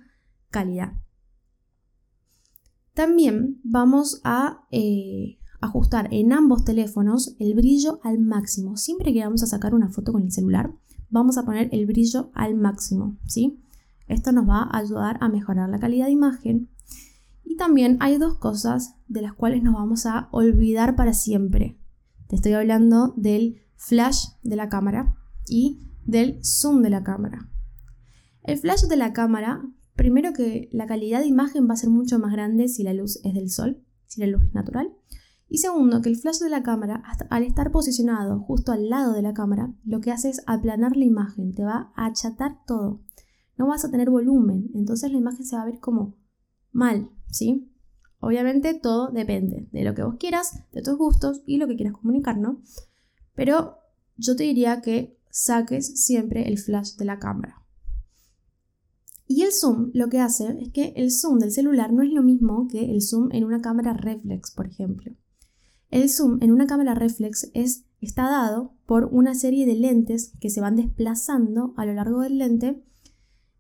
calidad. 0.49 0.93
También 2.93 3.61
vamos 3.63 4.21
a 4.23 4.65
eh, 4.71 5.39
ajustar 5.61 6.07
en 6.11 6.33
ambos 6.33 6.65
teléfonos 6.65 7.35
el 7.39 7.53
brillo 7.53 7.99
al 8.03 8.19
máximo. 8.19 8.77
Siempre 8.77 9.13
que 9.13 9.23
vamos 9.23 9.43
a 9.43 9.47
sacar 9.47 9.73
una 9.73 9.89
foto 9.89 10.11
con 10.11 10.23
el 10.23 10.31
celular, 10.31 10.73
vamos 11.09 11.37
a 11.37 11.45
poner 11.45 11.69
el 11.71 11.85
brillo 11.85 12.31
al 12.33 12.55
máximo, 12.55 13.17
¿sí? 13.25 13.59
Esto 14.07 14.31
nos 14.31 14.47
va 14.49 14.63
a 14.63 14.77
ayudar 14.79 15.17
a 15.21 15.29
mejorar 15.29 15.69
la 15.69 15.79
calidad 15.79 16.07
de 16.07 16.11
imagen 16.11 16.69
también 17.59 17.97
hay 17.99 18.17
dos 18.17 18.39
cosas 18.39 18.95
de 19.07 19.21
las 19.21 19.33
cuales 19.33 19.61
nos 19.61 19.75
vamos 19.75 20.07
a 20.07 20.29
olvidar 20.31 20.95
para 20.95 21.13
siempre. 21.13 21.77
Te 22.27 22.35
estoy 22.35 22.53
hablando 22.53 23.13
del 23.17 23.61
flash 23.75 24.29
de 24.41 24.55
la 24.55 24.69
cámara 24.69 25.15
y 25.47 25.91
del 26.05 26.39
zoom 26.43 26.81
de 26.81 26.89
la 26.89 27.03
cámara. 27.03 27.49
El 28.41 28.57
flash 28.57 28.85
de 28.85 28.95
la 28.95 29.13
cámara, 29.13 29.61
primero 29.95 30.33
que 30.33 30.69
la 30.71 30.87
calidad 30.87 31.19
de 31.19 31.27
imagen 31.27 31.69
va 31.69 31.73
a 31.73 31.77
ser 31.77 31.89
mucho 31.89 32.17
más 32.17 32.31
grande 32.31 32.67
si 32.67 32.81
la 32.81 32.93
luz 32.93 33.19
es 33.23 33.35
del 33.35 33.49
sol, 33.49 33.83
si 34.07 34.21
la 34.21 34.27
luz 34.27 34.41
es 34.43 34.53
natural. 34.53 34.91
Y 35.47 35.57
segundo, 35.57 36.01
que 36.01 36.09
el 36.09 36.17
flash 36.17 36.39
de 36.39 36.49
la 36.49 36.63
cámara, 36.63 37.03
al 37.29 37.43
estar 37.43 37.71
posicionado 37.71 38.39
justo 38.39 38.71
al 38.71 38.89
lado 38.89 39.13
de 39.13 39.21
la 39.21 39.33
cámara, 39.33 39.73
lo 39.83 39.99
que 39.99 40.11
hace 40.11 40.29
es 40.29 40.41
aplanar 40.47 40.95
la 40.95 41.05
imagen, 41.05 41.53
te 41.53 41.63
va 41.63 41.91
a 41.95 42.05
achatar 42.05 42.63
todo. 42.65 43.01
No 43.57 43.67
vas 43.67 43.83
a 43.83 43.91
tener 43.91 44.09
volumen, 44.09 44.69
entonces 44.73 45.11
la 45.11 45.17
imagen 45.17 45.45
se 45.45 45.55
va 45.55 45.63
a 45.63 45.65
ver 45.65 45.79
como 45.79 46.15
mal, 46.71 47.09
¿sí? 47.31 47.71
Obviamente 48.19 48.73
todo 48.73 49.09
depende 49.11 49.67
de 49.71 49.83
lo 49.83 49.95
que 49.95 50.03
vos 50.03 50.15
quieras, 50.19 50.63
de 50.71 50.81
tus 50.81 50.97
gustos 50.97 51.41
y 51.45 51.57
lo 51.57 51.67
que 51.67 51.75
quieras 51.75 51.93
comunicar, 51.93 52.37
¿no? 52.37 52.61
Pero 53.33 53.77
yo 54.17 54.35
te 54.35 54.43
diría 54.43 54.81
que 54.81 55.17
saques 55.29 56.03
siempre 56.03 56.47
el 56.47 56.57
flash 56.57 56.95
de 56.95 57.05
la 57.05 57.19
cámara. 57.19 57.63
Y 59.25 59.43
el 59.43 59.53
zoom 59.53 59.91
lo 59.93 60.09
que 60.09 60.19
hace 60.19 60.57
es 60.59 60.71
que 60.71 60.91
el 60.95 61.11
zoom 61.11 61.37
del 61.37 61.51
celular 61.51 61.93
no 61.93 62.01
es 62.01 62.11
lo 62.11 62.23
mismo 62.23 62.67
que 62.67 62.91
el 62.91 63.01
zoom 63.01 63.29
en 63.31 63.43
una 63.43 63.61
cámara 63.61 63.93
reflex, 63.93 64.51
por 64.51 64.67
ejemplo. 64.67 65.13
El 65.91 66.09
zoom 66.09 66.39
en 66.41 66.51
una 66.51 66.67
cámara 66.67 66.95
reflex 66.95 67.49
es, 67.53 67.85
está 68.01 68.23
dado 68.23 68.73
por 68.85 69.05
una 69.05 69.35
serie 69.35 69.65
de 69.65 69.75
lentes 69.75 70.33
que 70.39 70.49
se 70.49 70.61
van 70.61 70.75
desplazando 70.75 71.73
a 71.77 71.85
lo 71.85 71.93
largo 71.93 72.21
del 72.21 72.39
lente 72.39 72.83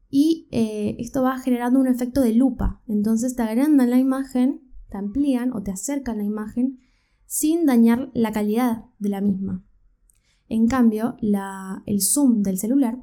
y 0.09 0.47
eh, 0.51 0.95
esto 0.99 1.21
va 1.21 1.37
generando 1.39 1.79
un 1.79 1.87
efecto 1.87 2.21
de 2.21 2.33
lupa. 2.33 2.81
Entonces 2.87 3.35
te 3.35 3.43
agrandan 3.43 3.89
la 3.89 3.99
imagen, 3.99 4.61
te 4.89 4.97
amplían 4.97 5.53
o 5.53 5.61
te 5.61 5.71
acercan 5.71 6.17
la 6.17 6.23
imagen 6.23 6.79
sin 7.25 7.65
dañar 7.65 8.09
la 8.13 8.31
calidad 8.31 8.85
de 8.97 9.09
la 9.09 9.21
misma. 9.21 9.63
En 10.47 10.67
cambio, 10.67 11.15
el 11.85 12.01
zoom 12.01 12.41
del 12.41 12.57
celular 12.57 12.97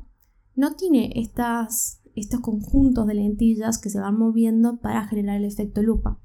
no 0.56 0.75
tiene 0.75 1.12
estos 1.14 2.40
conjuntos 2.40 3.06
de 3.06 3.14
lentillas 3.14 3.78
que 3.78 3.88
se 3.88 4.00
van 4.00 4.18
moviendo 4.18 4.80
para 4.80 5.06
generar 5.06 5.36
el 5.36 5.44
efecto 5.44 5.80
lupa. 5.82 6.18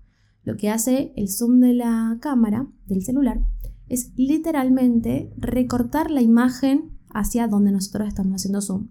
Lo 0.44 0.58
que 0.58 0.72
hace 0.72 1.14
el 1.16 1.30
zoom 1.30 1.60
de 1.60 1.76
la 1.76 2.18
cámara 2.20 2.68
del 2.88 3.04
celular 3.04 3.46
es 3.88 4.14
literalmente 4.16 5.32
recortar 5.38 6.10
la 6.10 6.24
imagen 6.24 6.98
hacia 7.10 7.48
donde 7.48 7.72
nosotros 7.72 8.08
estamos 8.08 8.34
haciendo 8.34 8.62
zoom. 8.62 8.88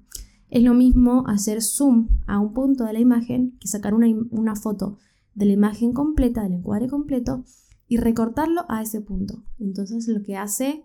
Es 0.50 0.64
lo 0.64 0.74
mismo 0.74 1.24
hacer 1.28 1.62
zoom 1.62 2.08
a 2.26 2.40
un 2.40 2.52
punto 2.52 2.84
de 2.84 2.92
la 2.92 2.98
imagen 2.98 3.56
que 3.60 3.68
sacar 3.68 3.94
una, 3.94 4.56
foto 4.56 4.98
de 5.34 5.46
la 5.46 5.52
imagen 5.52 5.92
completa, 5.92 6.42
del 6.42 6.54
encuadre 6.54 6.88
completo, 6.88 7.44
y 7.86 7.98
recortarlo 7.98 8.62
a 8.68 8.82
ese 8.82 9.00
punto. 9.00 9.44
Entonces 9.60 10.08
lo 10.08 10.22
que 10.22 10.36
hace, 10.36 10.84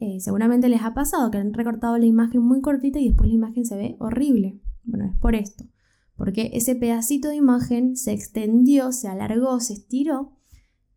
eh, 0.00 0.20
seguramente 0.20 0.70
les 0.70 0.82
ha 0.82 0.94
pasado 0.94 1.30
que 1.30 1.36
han 1.36 1.52
recortado 1.52 1.98
la 1.98 2.06
imagen 2.06 2.42
muy 2.42 2.62
cortita 2.62 2.98
y 2.98 3.08
después 3.08 3.28
la 3.28 3.36
imagen 3.36 3.66
se 3.66 3.76
ve 3.76 3.96
horrible. 4.00 4.58
Bueno, 4.84 5.04
es 5.04 5.16
por 5.18 5.34
esto. 5.34 5.64
Porque 6.16 6.50
ese 6.54 6.74
pedacito 6.74 7.28
de 7.28 7.36
imagen 7.36 7.96
se 7.96 8.12
extendió, 8.12 8.90
se 8.92 9.08
alargó, 9.08 9.60
se 9.60 9.74
estiró 9.74 10.32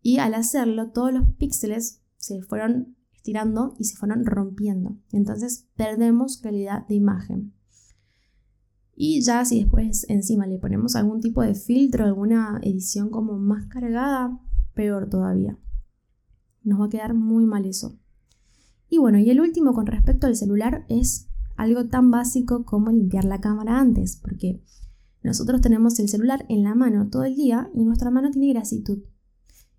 y 0.00 0.18
al 0.18 0.32
hacerlo 0.32 0.92
todos 0.92 1.12
los 1.12 1.28
píxeles 1.34 2.02
se 2.16 2.40
fueron 2.40 2.96
estirando 3.12 3.74
y 3.78 3.84
se 3.84 3.96
fueron 3.96 4.24
rompiendo. 4.24 4.96
Entonces 5.12 5.66
perdemos 5.76 6.38
calidad 6.38 6.86
de 6.86 6.94
imagen. 6.94 7.57
Y 9.00 9.20
ya 9.20 9.44
si 9.44 9.60
después 9.60 10.06
encima 10.08 10.44
le 10.48 10.58
ponemos 10.58 10.96
algún 10.96 11.20
tipo 11.20 11.40
de 11.42 11.54
filtro, 11.54 12.04
alguna 12.04 12.58
edición 12.64 13.10
como 13.10 13.38
más 13.38 13.66
cargada, 13.66 14.40
peor 14.74 15.08
todavía. 15.08 15.56
Nos 16.64 16.80
va 16.80 16.86
a 16.86 16.88
quedar 16.88 17.14
muy 17.14 17.46
mal 17.46 17.64
eso. 17.64 17.96
Y 18.88 18.98
bueno, 18.98 19.18
y 19.18 19.30
el 19.30 19.40
último 19.40 19.72
con 19.72 19.86
respecto 19.86 20.26
al 20.26 20.34
celular 20.34 20.84
es 20.88 21.28
algo 21.54 21.86
tan 21.86 22.10
básico 22.10 22.64
como 22.64 22.90
limpiar 22.90 23.24
la 23.24 23.40
cámara 23.40 23.78
antes, 23.78 24.16
porque 24.16 24.64
Nosotros 25.22 25.60
tenemos 25.60 25.98
el 26.00 26.08
celular 26.08 26.44
en 26.48 26.64
la 26.64 26.74
mano 26.74 27.08
todo 27.08 27.22
el 27.22 27.36
día 27.36 27.70
y 27.74 27.84
nuestra 27.84 28.10
mano 28.10 28.32
tiene 28.32 28.52
grasitud. 28.52 29.04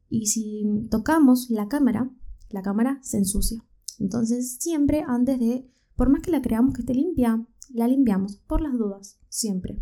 Y 0.09 0.27
si 0.27 0.88
tocamos 0.89 1.49
la 1.49 1.67
cámara, 1.67 2.09
la 2.49 2.61
cámara 2.61 2.99
se 3.01 3.17
ensucia. 3.17 3.65
Entonces 3.99 4.57
siempre 4.61 5.03
antes 5.05 5.39
de, 5.39 5.69
por 5.97 6.09
más 6.09 6.21
que 6.21 6.31
la 6.31 6.41
creamos 6.41 6.73
que 6.73 6.81
esté 6.81 6.93
limpia, 6.93 7.45
la 7.69 7.88
limpiamos 7.88 8.38
por 8.47 8.61
las 8.61 8.73
dudas, 8.73 9.19
siempre. 9.29 9.81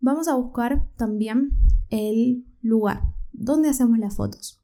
Vamos 0.00 0.28
a 0.28 0.34
buscar 0.34 0.88
también 0.96 1.52
el 1.90 2.44
lugar 2.60 3.02
donde 3.32 3.68
hacemos 3.68 3.98
las 3.98 4.16
fotos. 4.16 4.62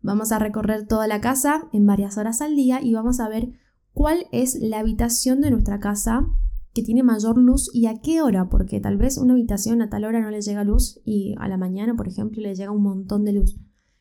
Vamos 0.00 0.32
a 0.32 0.38
recorrer 0.38 0.86
toda 0.86 1.06
la 1.06 1.20
casa 1.20 1.68
en 1.72 1.86
varias 1.86 2.18
horas 2.18 2.40
al 2.40 2.56
día 2.56 2.82
y 2.82 2.92
vamos 2.94 3.20
a 3.20 3.28
ver 3.28 3.52
cuál 3.92 4.26
es 4.32 4.56
la 4.60 4.80
habitación 4.80 5.40
de 5.40 5.50
nuestra 5.50 5.78
casa 5.78 6.26
que 6.74 6.82
tiene 6.82 7.02
mayor 7.02 7.36
luz 7.36 7.70
y 7.72 7.86
a 7.86 8.00
qué 8.00 8.22
hora, 8.22 8.48
porque 8.48 8.80
tal 8.80 8.96
vez 8.96 9.18
una 9.18 9.34
habitación 9.34 9.82
a 9.82 9.90
tal 9.90 10.04
hora 10.04 10.20
no 10.20 10.30
le 10.30 10.40
llega 10.40 10.64
luz 10.64 11.00
y 11.04 11.34
a 11.38 11.48
la 11.48 11.58
mañana, 11.58 11.94
por 11.94 12.08
ejemplo, 12.08 12.40
le 12.40 12.54
llega 12.54 12.70
un 12.70 12.82
montón 12.82 13.24
de 13.24 13.32
luz. 13.32 13.58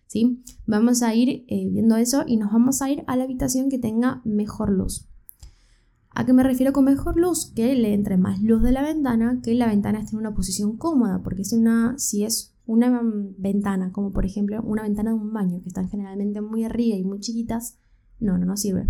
¿sí? 0.08 0.44
Vamos 0.66 1.04
a 1.04 1.14
ir 1.14 1.46
eh, 1.48 1.70
viendo 1.72 1.96
eso 1.98 2.24
y 2.26 2.38
nos 2.38 2.52
vamos 2.52 2.82
a 2.82 2.90
ir 2.90 3.04
a 3.08 3.16
la 3.16 3.26
habitación 3.26 3.70
que 3.70 3.80
tenga 3.80 4.22
mejor 4.26 4.70
luz. 4.70 5.08
¿A 6.22 6.24
qué 6.24 6.34
me 6.34 6.44
refiero 6.44 6.72
con 6.72 6.86
mejor 6.86 7.18
luz? 7.18 7.52
Que 7.56 7.74
le 7.74 7.96
entre 7.96 8.16
más 8.16 8.44
luz 8.44 8.62
de 8.62 8.72
la 8.72 8.84
ventana, 8.84 9.40
que 9.42 9.56
la 9.56 9.66
ventana 9.66 9.98
esté 9.98 10.12
en 10.12 10.20
una 10.20 10.36
posición 10.36 10.78
cómoda, 10.78 11.24
porque 11.24 11.42
es 11.42 11.52
una, 11.52 11.98
si 11.98 12.24
es 12.24 12.56
una 12.68 13.02
ventana, 13.40 13.92
como 13.92 14.12
por 14.12 14.24
ejemplo 14.24 14.62
una 14.62 14.84
ventana 14.84 15.10
de 15.10 15.16
un 15.16 15.34
baño, 15.34 15.64
que 15.64 15.70
están 15.70 15.90
generalmente 15.90 16.40
muy 16.40 16.64
arriba 16.64 16.96
y 16.96 17.04
muy 17.04 17.22
chiquitas, 17.22 17.80
no, 18.20 18.38
no 18.38 18.46
nos 18.46 18.62
sirve. 18.62 18.88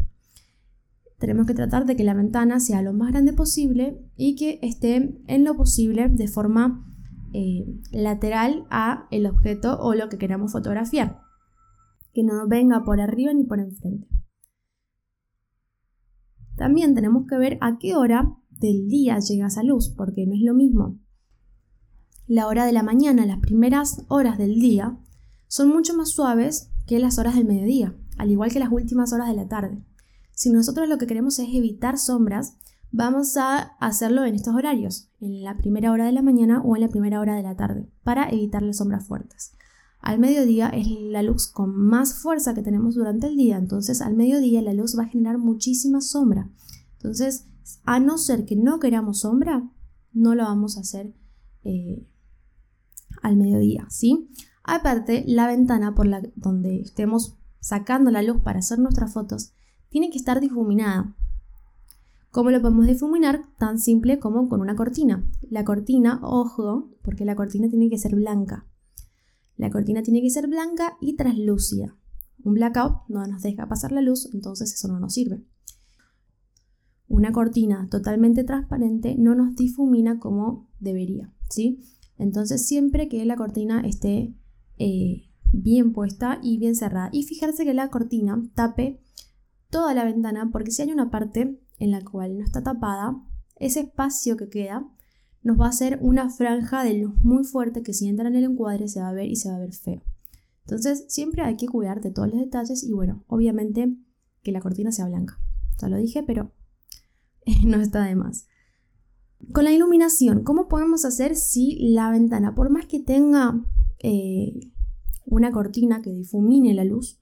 Tenemos 1.19 1.47
que 1.47 1.53
tratar 1.53 1.85
de 1.85 1.95
que 1.95 2.03
la 2.03 2.15
ventana 2.15 2.59
sea 2.59 2.81
lo 2.81 2.91
más 2.91 3.11
grande 3.11 3.31
posible 3.31 3.97
y 4.17 4.35
que 4.35 4.59
esté 4.61 5.17
en 5.25 5.45
lo 5.45 5.55
posible 5.55 6.09
de 6.09 6.27
forma 6.27 6.85
eh, 7.31 7.65
lateral 7.93 8.65
a 8.69 9.07
el 9.09 9.25
objeto 9.25 9.79
o 9.79 9.95
lo 9.95 10.09
que 10.09 10.17
queramos 10.17 10.51
fotografiar. 10.51 11.21
Que 12.13 12.23
no 12.23 12.45
venga 12.49 12.83
por 12.83 12.99
arriba 12.99 13.33
ni 13.33 13.45
por 13.45 13.61
enfrente. 13.61 14.05
También 16.61 16.93
tenemos 16.93 17.25
que 17.27 17.37
ver 17.37 17.57
a 17.59 17.79
qué 17.79 17.95
hora 17.95 18.37
del 18.51 18.87
día 18.87 19.17
llega 19.17 19.47
esa 19.47 19.63
luz, 19.63 19.89
porque 19.89 20.27
no 20.27 20.35
es 20.35 20.41
lo 20.41 20.53
mismo. 20.53 20.99
La 22.27 22.45
hora 22.45 22.67
de 22.67 22.71
la 22.71 22.83
mañana, 22.83 23.25
las 23.25 23.39
primeras 23.39 24.05
horas 24.09 24.37
del 24.37 24.59
día, 24.59 24.95
son 25.47 25.69
mucho 25.69 25.97
más 25.97 26.11
suaves 26.11 26.69
que 26.85 26.99
las 26.99 27.17
horas 27.17 27.35
del 27.35 27.45
mediodía, 27.45 27.95
al 28.19 28.29
igual 28.29 28.53
que 28.53 28.59
las 28.59 28.71
últimas 28.71 29.11
horas 29.11 29.27
de 29.29 29.33
la 29.33 29.47
tarde. 29.47 29.83
Si 30.33 30.51
nosotros 30.51 30.87
lo 30.87 30.99
que 30.99 31.07
queremos 31.07 31.39
es 31.39 31.49
evitar 31.51 31.97
sombras, 31.97 32.57
vamos 32.91 33.37
a 33.37 33.57
hacerlo 33.79 34.23
en 34.25 34.35
estos 34.35 34.53
horarios, 34.53 35.09
en 35.19 35.41
la 35.41 35.57
primera 35.57 35.91
hora 35.91 36.05
de 36.05 36.11
la 36.11 36.21
mañana 36.21 36.61
o 36.61 36.75
en 36.75 36.83
la 36.83 36.89
primera 36.89 37.21
hora 37.21 37.35
de 37.35 37.41
la 37.41 37.55
tarde, 37.55 37.89
para 38.03 38.29
evitar 38.29 38.61
las 38.61 38.77
sombras 38.77 39.07
fuertes. 39.07 39.55
Al 40.01 40.19
mediodía 40.19 40.69
es 40.69 40.87
la 40.89 41.21
luz 41.21 41.47
con 41.47 41.75
más 41.75 42.15
fuerza 42.15 42.53
que 42.53 42.63
tenemos 42.63 42.95
durante 42.95 43.27
el 43.27 43.37
día, 43.37 43.57
entonces 43.57 44.01
al 44.01 44.15
mediodía 44.15 44.61
la 44.61 44.73
luz 44.73 44.97
va 44.97 45.03
a 45.03 45.07
generar 45.07 45.37
muchísima 45.37 46.01
sombra. 46.01 46.49
Entonces, 46.93 47.47
a 47.83 47.99
no 47.99 48.17
ser 48.17 48.45
que 48.45 48.55
no 48.55 48.79
queramos 48.79 49.19
sombra, 49.19 49.69
no 50.11 50.33
lo 50.35 50.43
vamos 50.43 50.77
a 50.77 50.81
hacer 50.81 51.13
eh, 51.63 52.07
al 53.21 53.37
mediodía, 53.37 53.85
¿sí? 53.89 54.29
Aparte, 54.63 55.23
la 55.27 55.47
ventana 55.47 55.93
por 55.93 56.07
la 56.07 56.21
donde 56.35 56.81
estemos 56.81 57.37
sacando 57.59 58.09
la 58.09 58.23
luz 58.23 58.41
para 58.41 58.59
hacer 58.59 58.79
nuestras 58.79 59.13
fotos 59.13 59.53
tiene 59.89 60.09
que 60.09 60.17
estar 60.17 60.39
difuminada. 60.39 61.15
¿Cómo 62.31 62.49
lo 62.49 62.61
podemos 62.61 62.87
difuminar? 62.87 63.41
Tan 63.57 63.77
simple 63.77 64.19
como 64.19 64.47
con 64.47 64.61
una 64.61 64.75
cortina. 64.75 65.29
La 65.49 65.65
cortina, 65.65 66.19
ojo, 66.23 66.89
porque 67.01 67.25
la 67.25 67.35
cortina 67.35 67.69
tiene 67.69 67.89
que 67.89 67.97
ser 67.97 68.15
blanca. 68.15 68.65
La 69.61 69.69
cortina 69.69 70.01
tiene 70.01 70.23
que 70.23 70.31
ser 70.31 70.47
blanca 70.47 70.97
y 70.99 71.15
translúcida. 71.15 71.95
Un 72.43 72.55
blackout 72.55 73.07
no 73.09 73.27
nos 73.27 73.43
deja 73.43 73.69
pasar 73.69 73.91
la 73.91 74.01
luz, 74.01 74.27
entonces 74.33 74.73
eso 74.73 74.87
no 74.87 74.99
nos 74.99 75.13
sirve. 75.13 75.45
Una 77.07 77.31
cortina 77.31 77.87
totalmente 77.91 78.43
transparente 78.43 79.13
no 79.19 79.35
nos 79.35 79.55
difumina 79.55 80.17
como 80.17 80.67
debería, 80.79 81.31
¿sí? 81.47 81.79
Entonces 82.17 82.65
siempre 82.65 83.07
que 83.07 83.23
la 83.23 83.35
cortina 83.35 83.81
esté 83.81 84.33
eh, 84.79 85.29
bien 85.53 85.93
puesta 85.93 86.39
y 86.41 86.57
bien 86.57 86.73
cerrada. 86.73 87.09
Y 87.11 87.21
fijarse 87.21 87.63
que 87.63 87.75
la 87.75 87.91
cortina 87.91 88.41
tape 88.55 88.99
toda 89.69 89.93
la 89.93 90.05
ventana 90.05 90.49
porque 90.51 90.71
si 90.71 90.81
hay 90.81 90.91
una 90.91 91.11
parte 91.11 91.61
en 91.77 91.91
la 91.91 92.03
cual 92.03 92.35
no 92.35 92.43
está 92.43 92.63
tapada, 92.63 93.23
ese 93.57 93.81
espacio 93.81 94.37
que 94.37 94.49
queda 94.49 94.89
nos 95.43 95.59
va 95.59 95.65
a 95.65 95.69
hacer 95.69 95.97
una 96.01 96.29
franja 96.29 96.83
de 96.83 96.99
luz 96.99 97.13
muy 97.23 97.43
fuerte 97.43 97.81
que 97.81 97.93
si 97.93 98.07
entra 98.07 98.27
en 98.27 98.35
el 98.35 98.43
encuadre 98.43 98.87
se 98.87 98.99
va 98.99 99.09
a 99.09 99.13
ver 99.13 99.29
y 99.29 99.35
se 99.35 99.49
va 99.49 99.55
a 99.55 99.59
ver 99.59 99.73
feo. 99.73 100.01
Entonces 100.65 101.05
siempre 101.07 101.41
hay 101.41 101.57
que 101.57 101.67
cuidar 101.67 102.01
de 102.01 102.11
todos 102.11 102.29
los 102.29 102.39
detalles 102.39 102.83
y 102.83 102.93
bueno, 102.93 103.23
obviamente 103.27 103.95
que 104.43 104.51
la 104.51 104.61
cortina 104.61 104.91
sea 104.91 105.07
blanca. 105.07 105.39
Ya 105.79 105.89
lo 105.89 105.97
dije, 105.97 106.23
pero 106.23 106.51
no 107.65 107.81
está 107.81 108.05
de 108.05 108.15
más. 108.15 108.47
Con 109.53 109.63
la 109.63 109.71
iluminación, 109.71 110.43
¿cómo 110.43 110.67
podemos 110.67 111.03
hacer 111.03 111.35
si 111.35 111.91
la 111.93 112.11
ventana, 112.11 112.53
por 112.53 112.69
más 112.69 112.85
que 112.85 112.99
tenga 112.99 113.59
eh, 113.99 114.71
una 115.25 115.51
cortina 115.51 116.01
que 116.01 116.11
difumine 116.11 116.75
la 116.75 116.83
luz, 116.83 117.19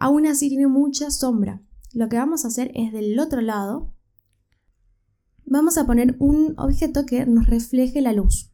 aún 0.00 0.26
así 0.26 0.48
tiene 0.48 0.66
mucha 0.66 1.10
sombra? 1.10 1.62
Lo 1.92 2.08
que 2.08 2.16
vamos 2.16 2.44
a 2.44 2.48
hacer 2.48 2.72
es 2.74 2.92
del 2.92 3.18
otro 3.20 3.42
lado 3.42 3.93
vamos 5.54 5.78
a 5.78 5.86
poner 5.86 6.16
un 6.18 6.54
objeto 6.58 7.06
que 7.06 7.26
nos 7.26 7.46
refleje 7.46 8.00
la 8.00 8.12
luz. 8.12 8.50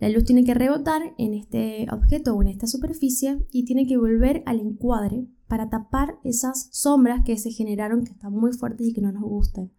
La 0.00 0.08
luz 0.08 0.24
tiene 0.24 0.42
que 0.42 0.52
rebotar 0.52 1.14
en 1.16 1.32
este 1.32 1.86
objeto 1.92 2.34
o 2.34 2.42
en 2.42 2.48
esta 2.48 2.66
superficie 2.66 3.46
y 3.52 3.64
tiene 3.64 3.86
que 3.86 3.96
volver 3.96 4.42
al 4.46 4.58
encuadre 4.58 5.28
para 5.46 5.70
tapar 5.70 6.18
esas 6.24 6.68
sombras 6.72 7.24
que 7.24 7.38
se 7.38 7.52
generaron 7.52 8.04
que 8.04 8.10
están 8.10 8.32
muy 8.32 8.52
fuertes 8.52 8.88
y 8.88 8.92
que 8.92 9.00
no 9.00 9.12
nos 9.12 9.22
gustan. 9.22 9.70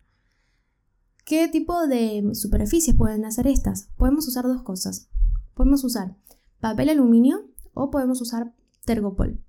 ¿Qué 1.26 1.50
tipo 1.50 1.88
de 1.88 2.30
superficies 2.36 2.96
pueden 2.96 3.26
hacer 3.26 3.46
estas? 3.48 3.90
Podemos 3.98 4.26
usar 4.26 4.46
dos 4.46 4.64
cosas. 4.64 5.10
Podemos 5.56 5.84
usar 5.84 6.16
papel 6.62 6.88
aluminio 6.88 7.50
o 7.74 7.92
podemos 7.92 8.22
usar 8.22 8.56
tergopol. 8.86 9.42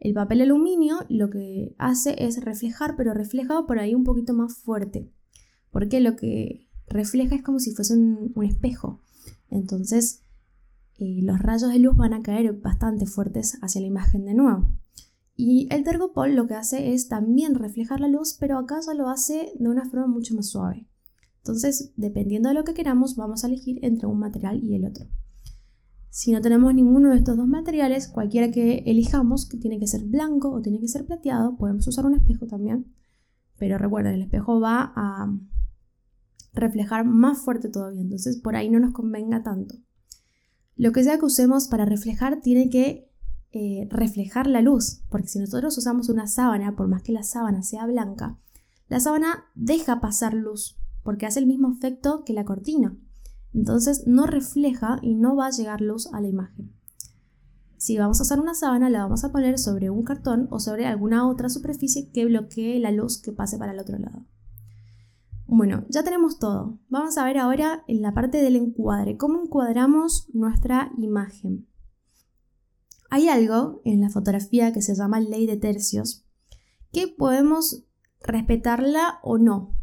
El 0.00 0.14
papel 0.14 0.40
aluminio 0.40 1.04
lo 1.10 1.28
que 1.28 1.74
hace 1.76 2.24
es 2.24 2.42
reflejar, 2.42 2.96
pero 2.96 3.12
refleja 3.12 3.66
por 3.66 3.78
ahí 3.78 3.94
un 3.94 4.04
poquito 4.04 4.32
más 4.32 4.56
fuerte 4.56 5.12
porque 5.70 6.00
lo 6.00 6.16
que 6.16 6.68
refleja 6.88 7.34
es 7.34 7.42
como 7.42 7.58
si 7.58 7.72
fuese 7.72 7.94
un, 7.94 8.32
espejo. 8.44 9.00
Entonces, 9.50 10.22
eh, 10.98 11.20
los 11.22 11.38
rayos 11.38 11.70
de 11.70 11.78
luz 11.78 11.96
van 11.96 12.14
a 12.14 12.22
caer 12.22 12.52
bastante 12.54 13.06
fuertes 13.06 13.58
hacia 13.62 13.80
la 13.80 13.86
imagen 13.86 14.24
de 14.24 14.34
nuevo. 14.34 14.68
Y 15.36 15.68
el 15.70 15.84
tergopol 15.84 16.34
lo 16.34 16.46
que 16.46 16.54
hace 16.54 16.92
es 16.92 17.08
también 17.08 17.54
reflejar 17.54 18.00
la 18.00 18.08
luz, 18.08 18.36
pero 18.38 18.58
acá 18.58 18.80
ya 18.84 18.94
lo 18.94 19.08
hace 19.08 19.52
de 19.58 19.68
una 19.68 19.88
forma 19.88 20.08
mucho 20.08 20.34
más 20.34 20.48
suave. 20.48 20.88
Entonces, 21.38 21.92
dependiendo 21.96 22.48
de 22.48 22.56
lo 22.56 22.64
que 22.64 22.74
queramos, 22.74 23.14
vamos 23.14 23.44
a 23.44 23.46
elegir 23.46 23.78
entre 23.82 24.08
un 24.08 24.18
material 24.18 24.62
y 24.62 24.74
el 24.74 24.84
otro. 24.84 25.06
Si 26.10 26.32
no 26.32 26.40
tenemos 26.40 26.74
ninguno 26.74 27.10
de 27.10 27.18
estos 27.18 27.36
dos 27.36 27.46
materiales, 27.46 28.08
cualquiera 28.08 28.50
que 28.50 28.82
elijamos, 28.86 29.46
que 29.46 29.56
tiene 29.56 29.78
que 29.78 29.86
ser 29.86 30.02
blanco 30.02 30.50
o 30.50 30.60
tiene 30.60 30.80
que 30.80 30.88
ser 30.88 31.06
plateado, 31.06 31.56
podemos 31.56 31.86
usar 31.86 32.06
un 32.06 32.14
espejo 32.14 32.46
también. 32.46 32.92
Pero 33.58 33.78
recuerden, 33.78 34.14
el 34.14 34.22
espejo 34.22 34.58
va 34.58 34.92
a 34.96 35.32
reflejar 36.60 37.04
más 37.04 37.38
fuerte 37.38 37.68
todavía, 37.68 38.00
entonces 38.00 38.40
por 38.40 38.56
ahí 38.56 38.70
no 38.70 38.80
nos 38.80 38.92
convenga 38.92 39.42
tanto. 39.42 39.76
Lo 40.76 40.92
que 40.92 41.02
sea 41.02 41.18
que 41.18 41.26
usemos 41.26 41.68
para 41.68 41.84
reflejar 41.84 42.40
tiene 42.40 42.70
que 42.70 43.10
eh, 43.50 43.88
reflejar 43.90 44.46
la 44.46 44.60
luz, 44.60 45.02
porque 45.08 45.28
si 45.28 45.38
nosotros 45.38 45.76
usamos 45.76 46.08
una 46.08 46.26
sábana, 46.26 46.76
por 46.76 46.86
más 46.86 47.02
que 47.02 47.12
la 47.12 47.22
sábana 47.22 47.62
sea 47.62 47.86
blanca, 47.86 48.38
la 48.88 49.00
sábana 49.00 49.46
deja 49.54 50.00
pasar 50.00 50.34
luz, 50.34 50.78
porque 51.02 51.26
hace 51.26 51.40
el 51.40 51.46
mismo 51.46 51.72
efecto 51.72 52.22
que 52.24 52.32
la 52.32 52.44
cortina. 52.44 52.96
Entonces 53.54 54.06
no 54.06 54.26
refleja 54.26 54.98
y 55.02 55.14
no 55.14 55.34
va 55.34 55.46
a 55.46 55.50
llegar 55.50 55.80
luz 55.80 56.06
a 56.12 56.20
la 56.20 56.28
imagen. 56.28 56.72
Si 57.76 57.96
vamos 57.96 58.18
a 58.20 58.24
usar 58.24 58.40
una 58.40 58.54
sábana, 58.54 58.90
la 58.90 59.02
vamos 59.02 59.24
a 59.24 59.32
poner 59.32 59.58
sobre 59.58 59.88
un 59.88 60.02
cartón 60.02 60.48
o 60.50 60.58
sobre 60.58 60.86
alguna 60.86 61.28
otra 61.28 61.48
superficie 61.48 62.10
que 62.10 62.24
bloquee 62.24 62.78
la 62.80 62.90
luz 62.90 63.22
que 63.22 63.32
pase 63.32 63.56
para 63.56 63.72
el 63.72 63.78
otro 63.78 63.98
lado. 63.98 64.26
Bueno, 65.50 65.86
ya 65.88 66.04
tenemos 66.04 66.38
todo. 66.38 66.78
Vamos 66.90 67.16
a 67.16 67.24
ver 67.24 67.38
ahora 67.38 67.82
en 67.88 68.02
la 68.02 68.12
parte 68.12 68.42
del 68.42 68.54
encuadre, 68.54 69.16
cómo 69.16 69.40
encuadramos 69.42 70.28
nuestra 70.34 70.92
imagen. 70.98 71.66
Hay 73.08 73.30
algo 73.30 73.80
en 73.86 74.02
la 74.02 74.10
fotografía 74.10 74.74
que 74.74 74.82
se 74.82 74.94
llama 74.94 75.20
ley 75.20 75.46
de 75.46 75.56
tercios, 75.56 76.26
que 76.92 77.08
podemos 77.08 77.86
respetarla 78.20 79.20
o 79.22 79.38
no, 79.38 79.80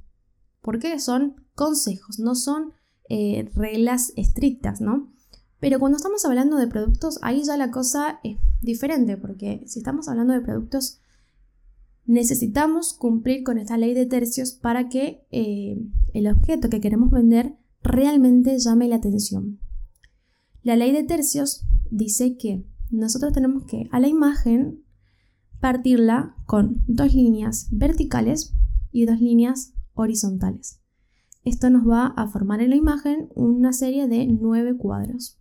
porque 0.62 1.00
son 1.00 1.48
consejos, 1.56 2.20
no 2.20 2.36
son 2.36 2.74
eh, 3.10 3.50
reglas 3.56 4.14
estrictas, 4.16 4.82
¿no? 4.82 5.12
Pero 5.60 5.80
cuando 5.80 5.98
estamos 5.98 6.24
hablando 6.26 6.58
de 6.58 6.68
productos, 6.68 7.18
ahí 7.24 7.44
ya 7.44 7.58
la 7.58 7.72
cosa 7.72 8.20
es 8.24 8.38
diferente, 8.62 9.18
porque 9.18 9.64
si 9.66 9.80
estamos 9.80 10.10
hablando 10.10 10.34
de 10.34 10.42
productos 10.42 11.02
necesitamos 12.06 12.94
cumplir 12.94 13.44
con 13.44 13.58
esta 13.58 13.78
ley 13.78 13.94
de 13.94 14.06
tercios 14.06 14.54
para 14.54 14.90
que 14.90 15.26
eh, 15.32 15.78
el 16.14 16.28
objeto 16.28 16.70
que 16.70 16.82
queremos 16.82 17.12
vender 17.12 17.56
realmente 17.82 18.58
llame 18.60 18.88
la 18.88 18.98
atención. 18.98 19.60
La 20.64 20.76
ley 20.76 20.92
de 20.92 21.04
tercios 21.04 21.66
dice 21.92 22.38
que 22.38 22.66
nosotros 22.92 23.34
tenemos 23.34 23.66
que 23.66 23.88
a 23.92 24.00
la 24.00 24.08
imagen 24.08 24.84
partirla 25.60 26.36
con 26.46 26.84
dos 26.88 27.14
líneas 27.14 27.68
verticales 27.72 28.54
y 28.92 29.06
dos 29.06 29.20
líneas 29.20 29.74
horizontales. 29.94 30.80
Esto 31.44 31.70
nos 31.70 31.88
va 31.88 32.08
a 32.08 32.28
formar 32.28 32.62
en 32.62 32.72
la 32.72 32.76
imagen 32.76 33.30
una 33.36 33.74
serie 33.74 34.08
de 34.08 34.26
nueve 34.28 34.76
cuadros. 34.76 35.40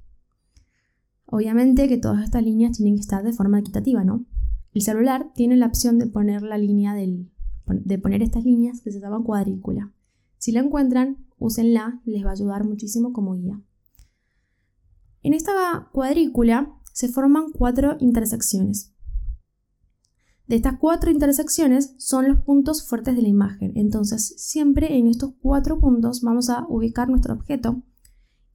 Obviamente 1.27 1.89
que 1.89 1.97
todas 1.97 2.25
estas 2.25 2.43
líneas 2.43 2.77
tienen 2.77 2.97
que 2.97 3.01
estar 3.01 3.25
de 3.25 3.33
forma 3.33 3.59
equitativa, 3.59 4.05
¿no? 4.05 4.27
El 4.75 4.83
celular 4.83 5.33
tiene 5.35 5.57
la 5.57 5.67
opción 5.67 5.99
de 5.99 6.09
poner 6.09 6.43
la 6.43 6.59
línea 6.59 6.95
del, 6.95 7.31
de 7.67 7.99
poner 7.99 8.23
estas 8.23 8.45
líneas 8.45 8.81
que 8.81 8.91
se 8.91 9.01
llaman 9.01 9.23
cuadrícula. 9.23 9.93
Si 10.37 10.51
la 10.51 10.61
encuentran, 10.61 11.27
úsenla, 11.39 12.03
les 12.05 12.25
va 12.25 12.31
a 12.31 12.33
ayudar 12.33 12.65
muchísimo 12.65 13.13
como 13.13 13.35
guía. 13.35 13.63
En 15.23 15.33
esta 15.33 15.89
cuadrícula 15.93 16.75
se 16.93 17.09
forman 17.09 17.53
cuatro 17.53 17.97
intersecciones. 18.01 18.93
De 20.47 20.57
estas 20.57 20.79
cuatro 20.79 21.11
intersecciones 21.11 21.95
son 21.99 22.29
los 22.29 22.41
puntos 22.41 22.87
fuertes 22.87 23.17
de 23.17 23.23
la 23.23 23.29
imagen. 23.29 23.73
Entonces, 23.77 24.35
siempre 24.37 24.99
en 24.99 25.07
estos 25.07 25.33
cuatro 25.41 25.79
puntos 25.79 26.21
vamos 26.21 26.51
a 26.51 26.67
ubicar 26.69 27.09
nuestro 27.09 27.33
objeto 27.33 27.83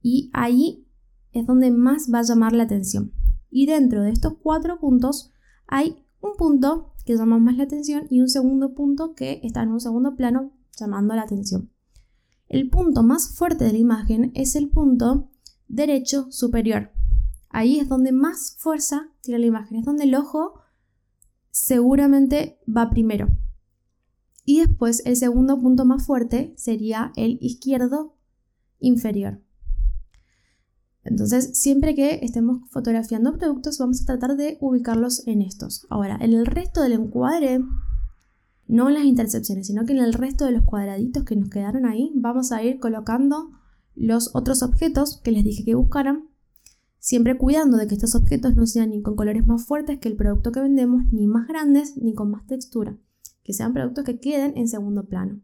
y 0.00 0.30
ahí 0.32 0.86
es 1.32 1.46
donde 1.46 1.70
más 1.70 2.10
va 2.12 2.20
a 2.20 2.24
llamar 2.24 2.52
la 2.52 2.64
atención. 2.64 3.12
Y 3.50 3.66
dentro 3.66 4.02
de 4.02 4.10
estos 4.10 4.34
cuatro 4.40 4.78
puntos 4.78 5.32
hay 5.66 6.04
un 6.20 6.36
punto 6.36 6.92
que 7.04 7.16
llama 7.16 7.38
más 7.38 7.56
la 7.56 7.64
atención 7.64 8.06
y 8.10 8.20
un 8.20 8.28
segundo 8.28 8.74
punto 8.74 9.14
que 9.14 9.40
está 9.42 9.62
en 9.62 9.70
un 9.70 9.80
segundo 9.80 10.16
plano 10.16 10.52
llamando 10.78 11.14
la 11.14 11.22
atención. 11.22 11.70
El 12.48 12.68
punto 12.68 13.02
más 13.02 13.36
fuerte 13.36 13.64
de 13.64 13.72
la 13.72 13.78
imagen 13.78 14.32
es 14.34 14.56
el 14.56 14.68
punto 14.68 15.30
derecho 15.68 16.30
superior. 16.30 16.90
Ahí 17.48 17.78
es 17.78 17.88
donde 17.88 18.12
más 18.12 18.56
fuerza 18.58 19.08
tiene 19.22 19.40
la 19.40 19.46
imagen, 19.46 19.78
es 19.78 19.84
donde 19.84 20.04
el 20.04 20.14
ojo 20.14 20.54
seguramente 21.50 22.58
va 22.66 22.90
primero. 22.90 23.28
Y 24.44 24.60
después 24.60 25.02
el 25.04 25.16
segundo 25.16 25.60
punto 25.60 25.84
más 25.84 26.06
fuerte 26.06 26.54
sería 26.56 27.12
el 27.16 27.38
izquierdo 27.40 28.16
inferior. 28.78 29.42
Entonces, 31.02 31.58
siempre 31.58 31.94
que 31.94 32.20
estemos 32.22 32.68
fotografiando 32.70 33.36
productos, 33.38 33.78
vamos 33.78 34.02
a 34.02 34.06
tratar 34.06 34.36
de 34.36 34.58
ubicarlos 34.60 35.26
en 35.26 35.42
estos. 35.42 35.86
Ahora, 35.88 36.18
en 36.20 36.34
el 36.34 36.46
resto 36.46 36.82
del 36.82 36.92
encuadre, 36.92 37.60
no 38.66 38.88
en 38.88 38.94
las 38.94 39.04
intercepciones, 39.04 39.66
sino 39.66 39.84
que 39.84 39.92
en 39.92 39.98
el 39.98 40.12
resto 40.12 40.44
de 40.44 40.52
los 40.52 40.64
cuadraditos 40.64 41.24
que 41.24 41.36
nos 41.36 41.48
quedaron 41.48 41.86
ahí, 41.86 42.12
vamos 42.14 42.52
a 42.52 42.62
ir 42.62 42.78
colocando 42.78 43.50
los 43.94 44.34
otros 44.34 44.62
objetos 44.62 45.20
que 45.24 45.32
les 45.32 45.42
dije 45.42 45.64
que 45.64 45.74
buscaran, 45.74 46.28
siempre 46.98 47.36
cuidando 47.36 47.78
de 47.78 47.86
que 47.86 47.94
estos 47.94 48.14
objetos 48.14 48.54
no 48.54 48.66
sean 48.66 48.90
ni 48.90 49.02
con 49.02 49.16
colores 49.16 49.46
más 49.46 49.64
fuertes 49.64 49.98
que 49.98 50.08
el 50.08 50.16
producto 50.16 50.52
que 50.52 50.60
vendemos, 50.60 51.02
ni 51.12 51.26
más 51.26 51.48
grandes, 51.48 51.96
ni 51.96 52.14
con 52.14 52.30
más 52.30 52.46
textura, 52.46 52.96
que 53.42 53.54
sean 53.54 53.72
productos 53.72 54.04
que 54.04 54.20
queden 54.20 54.56
en 54.56 54.68
segundo 54.68 55.06
plano. 55.06 55.40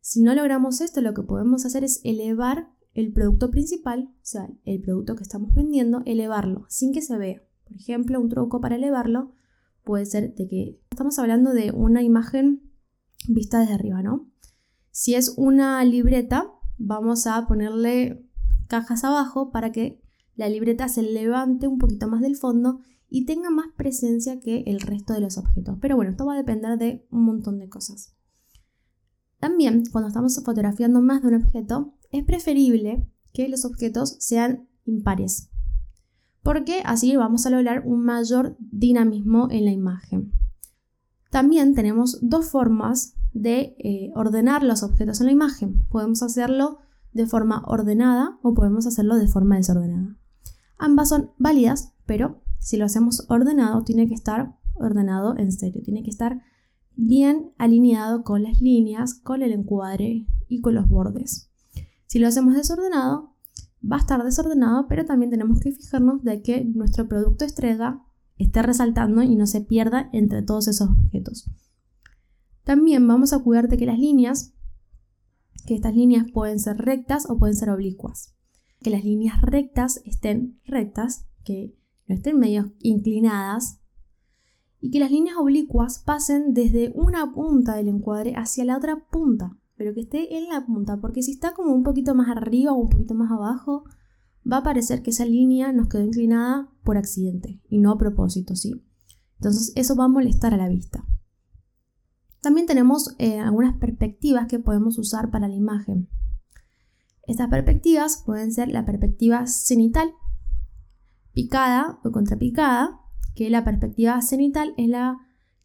Si 0.00 0.20
no 0.20 0.34
logramos 0.34 0.80
esto, 0.80 1.00
lo 1.00 1.14
que 1.14 1.22
podemos 1.22 1.64
hacer 1.64 1.84
es 1.84 2.00
elevar 2.04 2.68
el 2.94 3.12
producto 3.12 3.50
principal, 3.50 4.10
o 4.14 4.24
sea, 4.24 4.48
el 4.64 4.80
producto 4.80 5.16
que 5.16 5.22
estamos 5.22 5.54
vendiendo, 5.54 6.02
elevarlo 6.06 6.66
sin 6.68 6.92
que 6.92 7.02
se 7.02 7.16
vea. 7.16 7.42
Por 7.64 7.76
ejemplo, 7.76 8.20
un 8.20 8.28
truco 8.28 8.60
para 8.60 8.76
elevarlo 8.76 9.32
puede 9.84 10.06
ser 10.06 10.34
de 10.34 10.48
que 10.48 10.80
estamos 10.90 11.18
hablando 11.18 11.52
de 11.52 11.70
una 11.72 12.02
imagen 12.02 12.70
vista 13.28 13.60
desde 13.60 13.74
arriba, 13.74 14.02
¿no? 14.02 14.28
Si 14.90 15.14
es 15.14 15.34
una 15.36 15.84
libreta, 15.84 16.52
vamos 16.78 17.26
a 17.26 17.46
ponerle 17.46 18.26
cajas 18.66 19.04
abajo 19.04 19.50
para 19.50 19.72
que 19.72 20.00
la 20.34 20.48
libreta 20.48 20.88
se 20.88 21.02
levante 21.02 21.68
un 21.68 21.78
poquito 21.78 22.08
más 22.08 22.20
del 22.22 22.36
fondo 22.36 22.80
y 23.08 23.24
tenga 23.24 23.50
más 23.50 23.66
presencia 23.76 24.40
que 24.40 24.62
el 24.66 24.80
resto 24.80 25.12
de 25.12 25.20
los 25.20 25.36
objetos. 25.36 25.78
Pero 25.80 25.96
bueno, 25.96 26.12
esto 26.12 26.26
va 26.26 26.34
a 26.34 26.38
depender 26.38 26.78
de 26.78 27.06
un 27.10 27.24
montón 27.24 27.58
de 27.58 27.68
cosas. 27.68 28.14
También, 29.38 29.84
cuando 29.90 30.08
estamos 30.08 30.40
fotografiando 30.44 31.00
más 31.00 31.22
de 31.22 31.28
un 31.28 31.34
objeto, 31.34 31.94
es 32.10 32.24
preferible 32.24 33.06
que 33.32 33.48
los 33.48 33.64
objetos 33.64 34.16
sean 34.18 34.68
impares, 34.84 35.50
porque 36.42 36.82
así 36.84 37.16
vamos 37.16 37.46
a 37.46 37.50
lograr 37.50 37.86
un 37.86 38.04
mayor 38.04 38.56
dinamismo 38.58 39.48
en 39.50 39.64
la 39.64 39.70
imagen. 39.70 40.32
También 41.30 41.74
tenemos 41.74 42.18
dos 42.22 42.50
formas 42.50 43.14
de 43.32 43.76
eh, 43.78 44.10
ordenar 44.14 44.64
los 44.64 44.82
objetos 44.82 45.20
en 45.20 45.26
la 45.26 45.32
imagen. 45.32 45.82
Podemos 45.88 46.22
hacerlo 46.22 46.78
de 47.12 47.26
forma 47.26 47.62
ordenada 47.66 48.38
o 48.42 48.54
podemos 48.54 48.86
hacerlo 48.86 49.16
de 49.16 49.28
forma 49.28 49.56
desordenada. 49.56 50.16
Ambas 50.76 51.08
son 51.10 51.30
válidas, 51.38 51.92
pero 52.06 52.42
si 52.58 52.76
lo 52.76 52.84
hacemos 52.84 53.26
ordenado, 53.28 53.84
tiene 53.84 54.08
que 54.08 54.14
estar 54.14 54.56
ordenado 54.74 55.36
en 55.36 55.52
serio, 55.52 55.82
tiene 55.82 56.02
que 56.02 56.10
estar 56.10 56.42
bien 56.96 57.52
alineado 57.58 58.24
con 58.24 58.42
las 58.42 58.60
líneas, 58.60 59.14
con 59.14 59.42
el 59.42 59.52
encuadre 59.52 60.26
y 60.48 60.60
con 60.60 60.74
los 60.74 60.88
bordes. 60.88 61.49
Si 62.10 62.18
lo 62.18 62.26
hacemos 62.26 62.54
desordenado, 62.54 63.36
va 63.80 63.94
a 63.94 64.00
estar 64.00 64.24
desordenado, 64.24 64.88
pero 64.88 65.04
también 65.04 65.30
tenemos 65.30 65.60
que 65.60 65.70
fijarnos 65.70 66.24
de 66.24 66.42
que 66.42 66.64
nuestro 66.64 67.06
producto 67.06 67.44
estrella 67.44 68.00
esté 68.36 68.62
resaltando 68.62 69.22
y 69.22 69.36
no 69.36 69.46
se 69.46 69.60
pierda 69.60 70.10
entre 70.12 70.42
todos 70.42 70.66
esos 70.66 70.90
objetos. 70.90 71.48
También 72.64 73.06
vamos 73.06 73.32
a 73.32 73.38
cuidar 73.38 73.68
de 73.68 73.76
que 73.76 73.86
las 73.86 74.00
líneas, 74.00 74.54
que 75.66 75.76
estas 75.76 75.94
líneas 75.94 76.26
pueden 76.34 76.58
ser 76.58 76.78
rectas 76.78 77.30
o 77.30 77.38
pueden 77.38 77.54
ser 77.54 77.70
oblicuas. 77.70 78.34
Que 78.80 78.90
las 78.90 79.04
líneas 79.04 79.40
rectas 79.40 80.02
estén 80.04 80.58
rectas, 80.64 81.28
que 81.44 81.76
no 82.08 82.16
estén 82.16 82.40
medio 82.40 82.72
inclinadas, 82.80 83.78
y 84.80 84.90
que 84.90 84.98
las 84.98 85.12
líneas 85.12 85.36
oblicuas 85.36 86.00
pasen 86.00 86.54
desde 86.54 86.90
una 86.92 87.32
punta 87.32 87.76
del 87.76 87.86
encuadre 87.86 88.34
hacia 88.34 88.64
la 88.64 88.76
otra 88.76 89.06
punta 89.12 89.59
pero 89.80 89.94
que 89.94 90.02
esté 90.02 90.36
en 90.36 90.50
la 90.50 90.66
punta, 90.66 91.00
porque 91.00 91.22
si 91.22 91.32
está 91.32 91.54
como 91.54 91.72
un 91.72 91.82
poquito 91.82 92.14
más 92.14 92.28
arriba 92.28 92.72
o 92.72 92.76
un 92.76 92.90
poquito 92.90 93.14
más 93.14 93.32
abajo, 93.32 93.84
va 94.44 94.58
a 94.58 94.62
parecer 94.62 95.02
que 95.02 95.08
esa 95.08 95.24
línea 95.24 95.72
nos 95.72 95.88
quedó 95.88 96.02
inclinada 96.02 96.70
por 96.84 96.98
accidente 96.98 97.62
y 97.66 97.78
no 97.78 97.92
a 97.92 97.96
propósito, 97.96 98.56
¿sí? 98.56 98.84
Entonces 99.36 99.72
eso 99.76 99.96
va 99.96 100.04
a 100.04 100.08
molestar 100.08 100.52
a 100.52 100.58
la 100.58 100.68
vista. 100.68 101.06
También 102.42 102.66
tenemos 102.66 103.16
eh, 103.16 103.38
algunas 103.38 103.74
perspectivas 103.78 104.48
que 104.48 104.58
podemos 104.58 104.98
usar 104.98 105.30
para 105.30 105.48
la 105.48 105.54
imagen. 105.54 106.10
Estas 107.26 107.48
perspectivas 107.48 108.22
pueden 108.26 108.52
ser 108.52 108.68
la 108.68 108.84
perspectiva 108.84 109.46
cenital, 109.46 110.12
picada 111.32 112.00
o 112.04 112.12
contrapicada, 112.12 113.00
que 113.34 113.48
la 113.48 113.64
perspectiva 113.64 114.20
cenital 114.20 114.74
es 114.76 114.90
la 114.90 115.20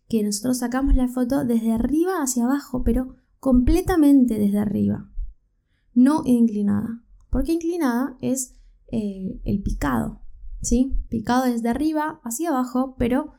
que 0.08 0.24
nosotros 0.24 0.60
sacamos 0.60 0.96
la 0.96 1.10
foto 1.10 1.44
desde 1.44 1.74
arriba 1.74 2.24
hacia 2.24 2.46
abajo, 2.46 2.82
pero 2.82 3.18
completamente 3.46 4.40
desde 4.40 4.58
arriba, 4.58 5.08
no 5.94 6.24
inclinada, 6.26 7.04
porque 7.30 7.54
inclinada 7.54 8.18
es 8.20 8.56
eh, 8.88 9.40
el 9.44 9.62
picado, 9.62 10.24
¿sí? 10.64 10.98
Picado 11.10 11.46
desde 11.46 11.70
arriba 11.70 12.20
hacia 12.24 12.50
abajo, 12.50 12.96
pero 12.98 13.34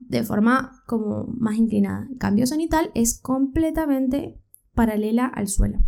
de 0.00 0.24
forma 0.24 0.82
como 0.88 1.28
más 1.38 1.58
inclinada. 1.58 2.08
El 2.10 2.18
cambio 2.18 2.44
sonital 2.48 2.90
es 2.96 3.20
completamente 3.20 4.42
paralela 4.74 5.26
al 5.26 5.46
suelo. 5.46 5.84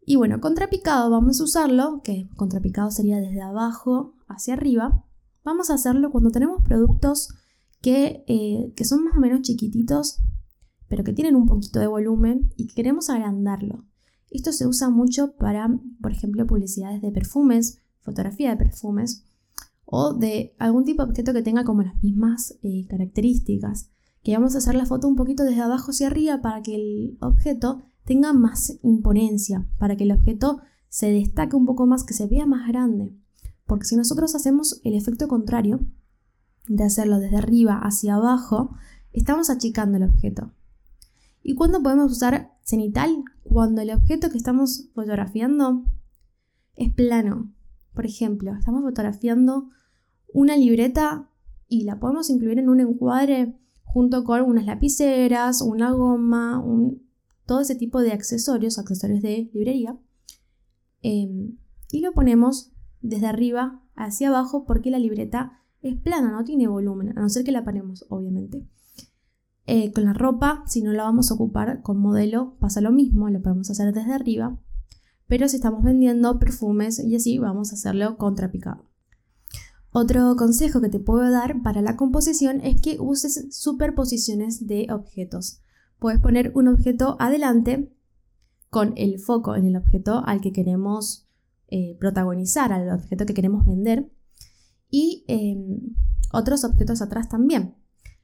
Y 0.00 0.16
bueno, 0.16 0.40
contrapicado 0.40 1.10
vamos 1.10 1.42
a 1.42 1.44
usarlo, 1.44 2.00
que 2.02 2.30
contrapicado 2.36 2.90
sería 2.90 3.18
desde 3.18 3.42
abajo 3.42 4.14
hacia 4.28 4.54
arriba. 4.54 5.04
Vamos 5.44 5.68
a 5.68 5.74
hacerlo 5.74 6.10
cuando 6.10 6.30
tenemos 6.30 6.62
productos 6.62 7.34
que, 7.82 8.24
eh, 8.28 8.72
que 8.74 8.86
son 8.86 9.04
más 9.04 9.14
o 9.14 9.20
menos 9.20 9.42
chiquititos, 9.42 10.22
pero 10.88 11.04
que 11.04 11.12
tienen 11.12 11.36
un 11.36 11.46
poquito 11.46 11.80
de 11.80 11.86
volumen 11.86 12.52
y 12.56 12.68
queremos 12.68 13.10
agrandarlo. 13.10 13.84
Esto 14.30 14.52
se 14.52 14.66
usa 14.66 14.90
mucho 14.90 15.32
para, 15.36 15.68
por 16.00 16.12
ejemplo, 16.12 16.46
publicidades 16.46 17.00
de 17.00 17.10
perfumes, 17.10 17.80
fotografía 18.00 18.50
de 18.50 18.56
perfumes 18.56 19.24
o 19.84 20.12
de 20.12 20.54
algún 20.58 20.84
tipo 20.84 21.02
de 21.02 21.10
objeto 21.10 21.32
que 21.32 21.42
tenga 21.42 21.64
como 21.64 21.82
las 21.82 22.02
mismas 22.02 22.58
eh, 22.62 22.86
características. 22.88 23.90
Que 24.22 24.34
vamos 24.34 24.54
a 24.54 24.58
hacer 24.58 24.74
la 24.74 24.84
foto 24.84 25.08
un 25.08 25.16
poquito 25.16 25.44
desde 25.44 25.62
abajo 25.62 25.92
hacia 25.92 26.08
arriba 26.08 26.42
para 26.42 26.62
que 26.62 26.74
el 26.74 27.18
objeto 27.20 27.80
tenga 28.04 28.32
más 28.32 28.78
imponencia, 28.82 29.66
para 29.78 29.96
que 29.96 30.04
el 30.04 30.12
objeto 30.12 30.60
se 30.88 31.10
destaque 31.12 31.56
un 31.56 31.66
poco 31.66 31.86
más, 31.86 32.04
que 32.04 32.14
se 32.14 32.26
vea 32.26 32.46
más 32.46 32.68
grande. 32.68 33.14
Porque 33.66 33.84
si 33.84 33.96
nosotros 33.96 34.34
hacemos 34.34 34.80
el 34.84 34.94
efecto 34.94 35.28
contrario, 35.28 35.80
de 36.68 36.84
hacerlo 36.84 37.18
desde 37.18 37.36
arriba 37.36 37.78
hacia 37.82 38.16
abajo, 38.16 38.70
estamos 39.12 39.50
achicando 39.50 39.96
el 39.96 40.04
objeto. 40.04 40.52
¿Y 41.42 41.54
cuándo 41.54 41.82
podemos 41.82 42.12
usar 42.12 42.52
cenital? 42.62 43.24
Cuando 43.42 43.80
el 43.80 43.90
objeto 43.90 44.30
que 44.30 44.38
estamos 44.38 44.90
fotografiando 44.94 45.84
es 46.76 46.92
plano. 46.92 47.52
Por 47.94 48.06
ejemplo, 48.06 48.54
estamos 48.54 48.82
fotografiando 48.82 49.70
una 50.32 50.56
libreta 50.56 51.30
y 51.68 51.84
la 51.84 51.98
podemos 51.98 52.30
incluir 52.30 52.58
en 52.58 52.68
un 52.68 52.80
encuadre 52.80 53.58
junto 53.84 54.24
con 54.24 54.42
unas 54.42 54.66
lapiceras, 54.66 55.62
una 55.62 55.90
goma, 55.92 56.62
todo 57.46 57.60
ese 57.60 57.74
tipo 57.74 58.00
de 58.00 58.12
accesorios, 58.12 58.78
accesorios 58.78 59.22
de 59.22 59.50
librería. 59.52 59.98
em, 61.00 61.56
y 61.92 62.00
lo 62.00 62.12
ponemos 62.12 62.72
desde 63.00 63.26
arriba 63.26 63.82
hacia 63.94 64.28
abajo 64.28 64.64
porque 64.66 64.90
la 64.90 64.98
libreta 64.98 65.60
es 65.80 65.96
plana, 65.96 66.32
no 66.32 66.42
tiene 66.44 66.66
volumen, 66.66 67.16
a 67.16 67.20
no 67.22 67.28
ser 67.28 67.44
que 67.44 67.52
la 67.52 67.64
paremos, 67.64 68.04
obviamente. 68.08 68.66
Eh, 69.70 69.92
con 69.92 70.06
la 70.06 70.14
ropa, 70.14 70.64
si 70.66 70.80
no 70.80 70.94
la 70.94 71.02
vamos 71.02 71.30
a 71.30 71.34
ocupar 71.34 71.82
con 71.82 71.98
modelo, 71.98 72.56
pasa 72.58 72.80
lo 72.80 72.90
mismo, 72.90 73.28
lo 73.28 73.42
podemos 73.42 73.68
hacer 73.68 73.92
desde 73.92 74.14
arriba. 74.14 74.58
Pero 75.26 75.46
si 75.46 75.56
estamos 75.56 75.84
vendiendo 75.84 76.38
perfumes 76.38 76.98
y 76.98 77.14
así, 77.14 77.38
vamos 77.38 77.70
a 77.70 77.74
hacerlo 77.74 78.16
contrapicado. 78.16 78.86
Otro 79.90 80.36
consejo 80.36 80.80
que 80.80 80.88
te 80.88 81.00
puedo 81.00 81.30
dar 81.30 81.62
para 81.62 81.82
la 81.82 81.96
composición 81.96 82.62
es 82.62 82.80
que 82.80 82.96
uses 82.98 83.48
superposiciones 83.50 84.66
de 84.66 84.86
objetos. 84.90 85.60
Puedes 85.98 86.18
poner 86.18 86.50
un 86.54 86.68
objeto 86.68 87.18
adelante 87.20 87.92
con 88.70 88.94
el 88.96 89.18
foco 89.18 89.54
en 89.54 89.66
el 89.66 89.76
objeto 89.76 90.22
al 90.24 90.40
que 90.40 90.52
queremos 90.52 91.28
eh, 91.68 91.94
protagonizar, 92.00 92.72
al 92.72 92.88
objeto 92.90 93.26
que 93.26 93.34
queremos 93.34 93.66
vender, 93.66 94.10
y 94.88 95.26
em, 95.28 95.94
otros 96.32 96.64
objetos 96.64 97.02
atrás 97.02 97.28
también. 97.28 97.74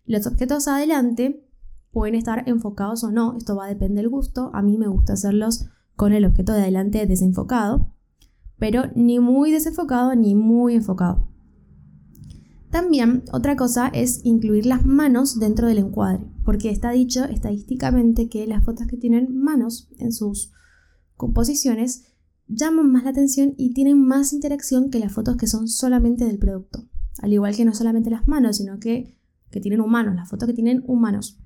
Los 0.06 0.26
objetos 0.26 0.68
adelante 0.68 1.48
pueden 1.90 2.14
estar 2.14 2.48
enfocados 2.48 3.04
o 3.04 3.10
no, 3.10 3.36
esto 3.36 3.56
va 3.56 3.66
a 3.66 3.68
depender 3.68 4.02
del 4.02 4.10
gusto. 4.10 4.50
A 4.52 4.62
mí 4.62 4.76
me 4.76 4.88
gusta 4.88 5.14
hacerlos 5.14 5.66
con 5.96 6.12
el 6.12 6.24
objeto 6.24 6.52
de 6.52 6.62
adelante 6.62 7.06
desenfocado, 7.06 7.90
pero 8.58 8.84
ni 8.94 9.20
muy 9.20 9.50
desenfocado 9.50 10.14
ni 10.14 10.34
muy 10.34 10.74
enfocado. 10.74 11.28
También 12.70 13.22
otra 13.32 13.54
cosa 13.54 13.86
es 13.86 14.20
incluir 14.24 14.66
las 14.66 14.84
manos 14.84 15.38
dentro 15.38 15.68
del 15.68 15.78
encuadre, 15.78 16.26
porque 16.44 16.70
está 16.70 16.90
dicho 16.90 17.24
estadísticamente 17.24 18.28
que 18.28 18.46
las 18.48 18.64
fotos 18.64 18.88
que 18.88 18.96
tienen 18.96 19.32
manos 19.32 19.88
en 19.98 20.12
sus 20.12 20.52
composiciones 21.16 22.06
llaman 22.48 22.90
más 22.90 23.04
la 23.04 23.10
atención 23.10 23.54
y 23.56 23.74
tienen 23.74 24.04
más 24.04 24.32
interacción 24.32 24.90
que 24.90 24.98
las 24.98 25.12
fotos 25.12 25.36
que 25.36 25.46
son 25.46 25.68
solamente 25.68 26.24
del 26.24 26.38
producto. 26.38 26.88
Al 27.22 27.32
igual 27.32 27.54
que 27.54 27.64
no 27.64 27.74
solamente 27.74 28.10
las 28.10 28.26
manos, 28.26 28.56
sino 28.56 28.80
que, 28.80 29.16
que 29.54 29.60
tienen 29.60 29.80
humanos, 29.80 30.16
las 30.16 30.28
fotos 30.28 30.48
que 30.48 30.52
tienen 30.52 30.82
humanos. 30.84 31.38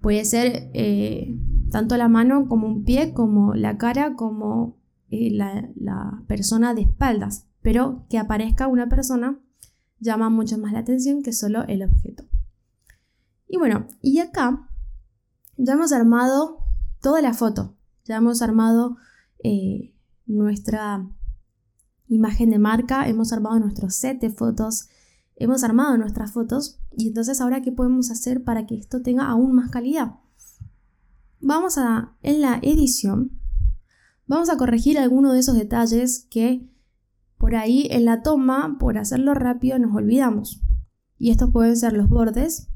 Puede 0.00 0.24
ser 0.24 0.70
eh, 0.72 1.38
tanto 1.70 1.98
la 1.98 2.08
mano 2.08 2.48
como 2.48 2.66
un 2.66 2.84
pie, 2.84 3.12
como 3.12 3.54
la 3.54 3.76
cara, 3.76 4.14
como 4.14 4.78
eh, 5.10 5.30
la, 5.30 6.22
persona 6.26 6.72
de 6.72 6.82
espaldas. 6.82 7.46
Pero 7.60 8.06
que 8.08 8.16
aparezca 8.16 8.66
una 8.66 8.88
persona 8.88 9.38
llama 10.00 10.30
mucho 10.30 10.56
más 10.56 10.72
la 10.72 10.78
atención 10.78 11.22
que 11.22 11.34
solo 11.34 11.64
el 11.64 11.82
objeto. 11.82 12.24
Y 13.46 13.58
bueno, 13.58 13.86
y 14.00 14.20
acá 14.20 14.70
ya 15.58 15.74
hemos 15.74 15.92
armado 15.92 16.60
toda 17.02 17.20
la 17.20 17.34
foto, 17.34 17.76
ya 18.06 18.16
hemos 18.16 18.40
armado 18.40 18.96
eh, 19.42 19.94
nuestra 20.24 21.06
imagen 22.08 22.48
de 22.50 22.58
marca, 22.58 23.06
hemos 23.06 23.34
armado 23.34 23.58
nuestro 23.58 23.90
set 23.90 24.18
de 24.20 24.30
fotos, 24.30 24.88
hemos 25.36 25.64
armado 25.64 25.96
nuestras 25.96 26.32
fotos 26.32 26.80
y 26.96 27.08
entonces 27.08 27.40
ahora 27.40 27.62
qué 27.62 27.72
podemos 27.72 28.10
hacer 28.10 28.44
para 28.44 28.66
que 28.66 28.76
esto 28.76 29.02
tenga 29.02 29.26
aún 29.28 29.52
más 29.52 29.70
calidad. 29.70 30.14
Vamos 31.40 31.76
a, 31.78 32.16
en 32.22 32.40
la 32.40 32.58
edición, 32.62 33.38
vamos 34.26 34.48
a 34.48 34.56
corregir 34.56 34.98
algunos 34.98 35.32
de 35.32 35.40
esos 35.40 35.56
detalles 35.56 36.26
que 36.30 36.70
por 37.38 37.56
ahí 37.56 37.88
en 37.90 38.06
la 38.06 38.22
toma, 38.22 38.78
por 38.78 38.96
hacerlo 38.96 39.34
rápido, 39.34 39.78
nos 39.78 39.94
olvidamos. 39.94 40.62
Y 41.18 41.30
estos 41.30 41.50
pueden 41.50 41.76
ser 41.76 41.92
los 41.92 42.08
bordes, 42.08 42.68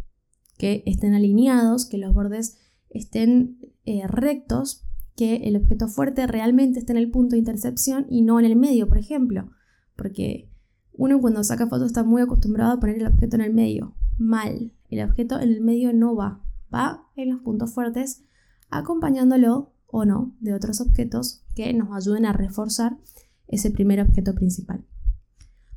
que 0.58 0.82
estén 0.84 1.14
alineados, 1.14 1.86
que 1.86 1.96
los 1.96 2.12
bordes 2.12 2.58
estén 2.90 3.58
eh, 3.86 4.06
rectos, 4.06 4.84
que 5.16 5.36
el 5.48 5.56
objeto 5.56 5.88
fuerte 5.88 6.26
realmente 6.26 6.80
esté 6.80 6.92
en 6.92 6.98
el 6.98 7.10
punto 7.10 7.30
de 7.30 7.38
intercepción 7.38 8.06
y 8.10 8.22
no 8.22 8.38
en 8.38 8.46
el 8.46 8.56
medio, 8.56 8.88
por 8.88 8.98
ejemplo. 8.98 9.50
Porque 9.96 10.50
uno 10.98 11.20
cuando 11.20 11.42
saca 11.42 11.66
fotos 11.68 11.86
está 11.86 12.04
muy 12.04 12.20
acostumbrado 12.20 12.72
a 12.72 12.80
poner 12.80 12.96
el 12.96 13.06
objeto 13.06 13.36
en 13.36 13.42
el 13.42 13.54
medio. 13.54 13.94
Mal. 14.18 14.72
El 14.90 15.08
objeto 15.08 15.40
en 15.40 15.48
el 15.48 15.60
medio 15.62 15.94
no 15.94 16.14
va. 16.14 16.42
Va 16.74 17.06
en 17.16 17.30
los 17.30 17.40
puntos 17.40 17.72
fuertes 17.72 18.24
acompañándolo 18.68 19.72
o 19.86 20.04
no 20.04 20.34
de 20.40 20.52
otros 20.52 20.82
objetos 20.82 21.42
que 21.54 21.72
nos 21.72 21.90
ayuden 21.92 22.26
a 22.26 22.34
reforzar 22.34 22.98
ese 23.46 23.70
primer 23.70 24.00
objeto 24.00 24.34
principal. 24.34 24.84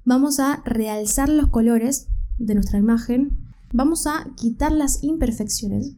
Vamos 0.04 0.40
a 0.42 0.62
realzar 0.66 1.30
los 1.30 1.48
colores 1.48 2.10
de 2.38 2.56
nuestra 2.56 2.80
imagen. 2.80 3.38
Vamos 3.72 4.08
a 4.08 4.28
quitar 4.36 4.74
las 4.74 5.04
imperfecciones 5.04 5.96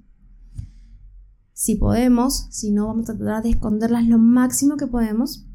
si 1.53 1.75
podemos, 1.75 2.47
si 2.49 2.71
no 2.71 2.87
vamos 2.87 3.09
a 3.09 3.15
tratar 3.15 3.43
de 3.43 3.51
esconderlas 3.51 4.05
lo 4.07 4.17
máximo 4.17 4.75
que 4.75 4.87
podemos 4.87 5.45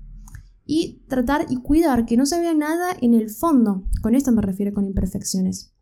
y 0.70 1.02
tratar 1.09 1.46
y 1.48 1.57
cuidar 1.57 2.04
que 2.04 2.18
no 2.18 2.26
se 2.26 2.38
vea 2.38 2.52
nada 2.52 2.94
en 3.00 3.14
el 3.14 3.31
fondo. 3.31 3.85
Con 4.02 4.14
esto 4.14 4.33
me 4.33 4.42
refiero 4.42 4.74
con 4.74 4.85
imperfecciones. 4.85 5.72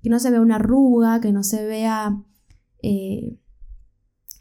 Que 0.00 0.10
no 0.10 0.20
se 0.20 0.30
vea 0.30 0.40
una 0.40 0.54
arruga, 0.54 1.20
que 1.20 1.32
no 1.32 1.42
se 1.42 1.66
vea 1.66 2.24
eh, 2.80 3.36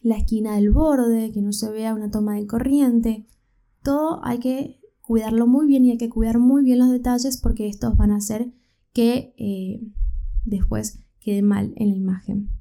la 0.03 0.17
esquina 0.17 0.53
del 0.55 0.69
borde, 0.69 1.31
que 1.31 1.41
no 1.41 1.51
se 1.51 1.71
vea 1.71 1.95
una 1.95 2.11
toma 2.11 2.35
de 2.35 2.45
corriente. 2.45 3.25
Todo 3.81 4.23
hay 4.23 4.37
que 4.37 4.79
cuidarlo 5.01 5.47
muy 5.47 5.65
bien 5.65 5.83
y 5.83 5.91
hay 5.91 5.97
que 5.97 6.09
cuidar 6.09 6.37
muy 6.37 6.63
bien 6.63 6.77
los 6.77 6.91
detalles 6.91 7.37
porque 7.37 7.67
estos 7.67 7.97
van 7.97 8.11
a 8.11 8.17
hacer 8.17 8.53
que 8.93 9.33
eh, 9.39 9.81
después 10.45 10.99
quede 11.19 11.41
mal 11.41 11.73
en 11.75 11.89
la 11.89 11.95
imagen 11.95 12.51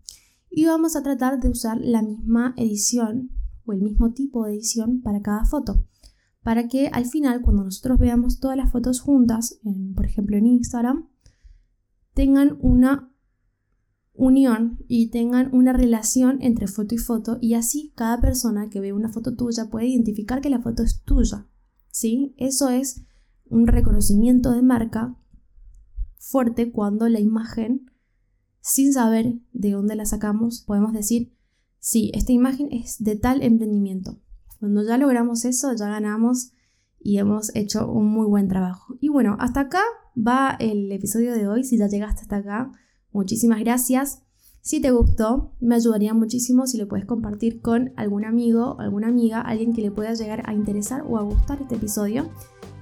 y 0.48 0.64
vamos 0.64 0.96
a 0.96 1.02
tratar 1.02 1.38
de 1.38 1.50
usar 1.50 1.78
la 1.82 2.00
misma 2.00 2.54
edición 2.56 3.30
o 3.66 3.74
el 3.74 3.82
mismo 3.82 4.14
tipo 4.14 4.46
de 4.46 4.54
edición 4.54 5.02
para 5.02 5.20
cada 5.20 5.44
foto 5.44 5.84
para 6.46 6.68
que 6.68 6.86
al 6.92 7.06
final 7.06 7.42
cuando 7.42 7.64
nosotros 7.64 7.98
veamos 7.98 8.38
todas 8.38 8.56
las 8.56 8.70
fotos 8.70 9.00
juntas, 9.00 9.58
por 9.96 10.06
ejemplo 10.06 10.36
en 10.36 10.46
Instagram, 10.46 11.08
tengan 12.14 12.56
una 12.60 13.12
unión 14.12 14.78
y 14.86 15.10
tengan 15.10 15.52
una 15.52 15.72
relación 15.72 16.38
entre 16.42 16.68
foto 16.68 16.94
y 16.94 16.98
foto 16.98 17.38
y 17.40 17.54
así 17.54 17.92
cada 17.96 18.20
persona 18.20 18.70
que 18.70 18.78
ve 18.78 18.92
una 18.92 19.08
foto 19.08 19.34
tuya 19.34 19.70
puede 19.70 19.86
identificar 19.86 20.40
que 20.40 20.48
la 20.48 20.60
foto 20.60 20.84
es 20.84 21.02
tuya. 21.02 21.48
¿sí? 21.90 22.32
Eso 22.36 22.68
es 22.68 23.02
un 23.46 23.66
reconocimiento 23.66 24.52
de 24.52 24.62
marca 24.62 25.16
fuerte 26.16 26.70
cuando 26.70 27.08
la 27.08 27.18
imagen 27.18 27.90
sin 28.60 28.92
saber 28.92 29.40
de 29.52 29.72
dónde 29.72 29.96
la 29.96 30.06
sacamos, 30.06 30.60
podemos 30.60 30.92
decir, 30.92 31.36
sí, 31.80 32.12
esta 32.14 32.30
imagen 32.30 32.68
es 32.70 33.02
de 33.02 33.16
tal 33.16 33.42
emprendimiento. 33.42 34.20
Cuando 34.58 34.82
ya 34.82 34.98
logramos 34.98 35.44
eso, 35.44 35.74
ya 35.74 35.88
ganamos 35.88 36.52
y 36.98 37.18
hemos 37.18 37.54
hecho 37.54 37.90
un 37.90 38.06
muy 38.06 38.26
buen 38.26 38.48
trabajo. 38.48 38.96
Y 39.00 39.08
bueno, 39.08 39.36
hasta 39.38 39.60
acá 39.60 39.82
va 40.16 40.56
el 40.58 40.90
episodio 40.90 41.34
de 41.34 41.46
hoy. 41.46 41.64
Si 41.64 41.78
ya 41.78 41.86
llegaste 41.86 42.22
hasta 42.22 42.36
acá, 42.36 42.72
muchísimas 43.12 43.60
gracias. 43.60 44.22
Si 44.60 44.80
te 44.80 44.90
gustó, 44.90 45.52
me 45.60 45.76
ayudaría 45.76 46.12
muchísimo 46.12 46.66
si 46.66 46.76
lo 46.76 46.88
puedes 46.88 47.06
compartir 47.06 47.60
con 47.60 47.92
algún 47.96 48.24
amigo, 48.24 48.80
alguna 48.80 49.06
amiga, 49.06 49.40
alguien 49.40 49.72
que 49.72 49.82
le 49.82 49.92
pueda 49.92 50.14
llegar 50.14 50.42
a 50.44 50.54
interesar 50.54 51.04
o 51.08 51.18
a 51.18 51.22
gustar 51.22 51.62
este 51.62 51.76
episodio. 51.76 52.28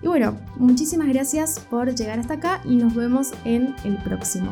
Y 0.02 0.06
bueno, 0.06 0.38
muchísimas 0.56 1.08
gracias 1.08 1.60
por 1.70 1.94
llegar 1.94 2.18
hasta 2.18 2.34
acá 2.34 2.62
y 2.64 2.76
nos 2.76 2.94
vemos 2.94 3.32
en 3.44 3.74
el 3.84 3.98
próximo. 4.02 4.50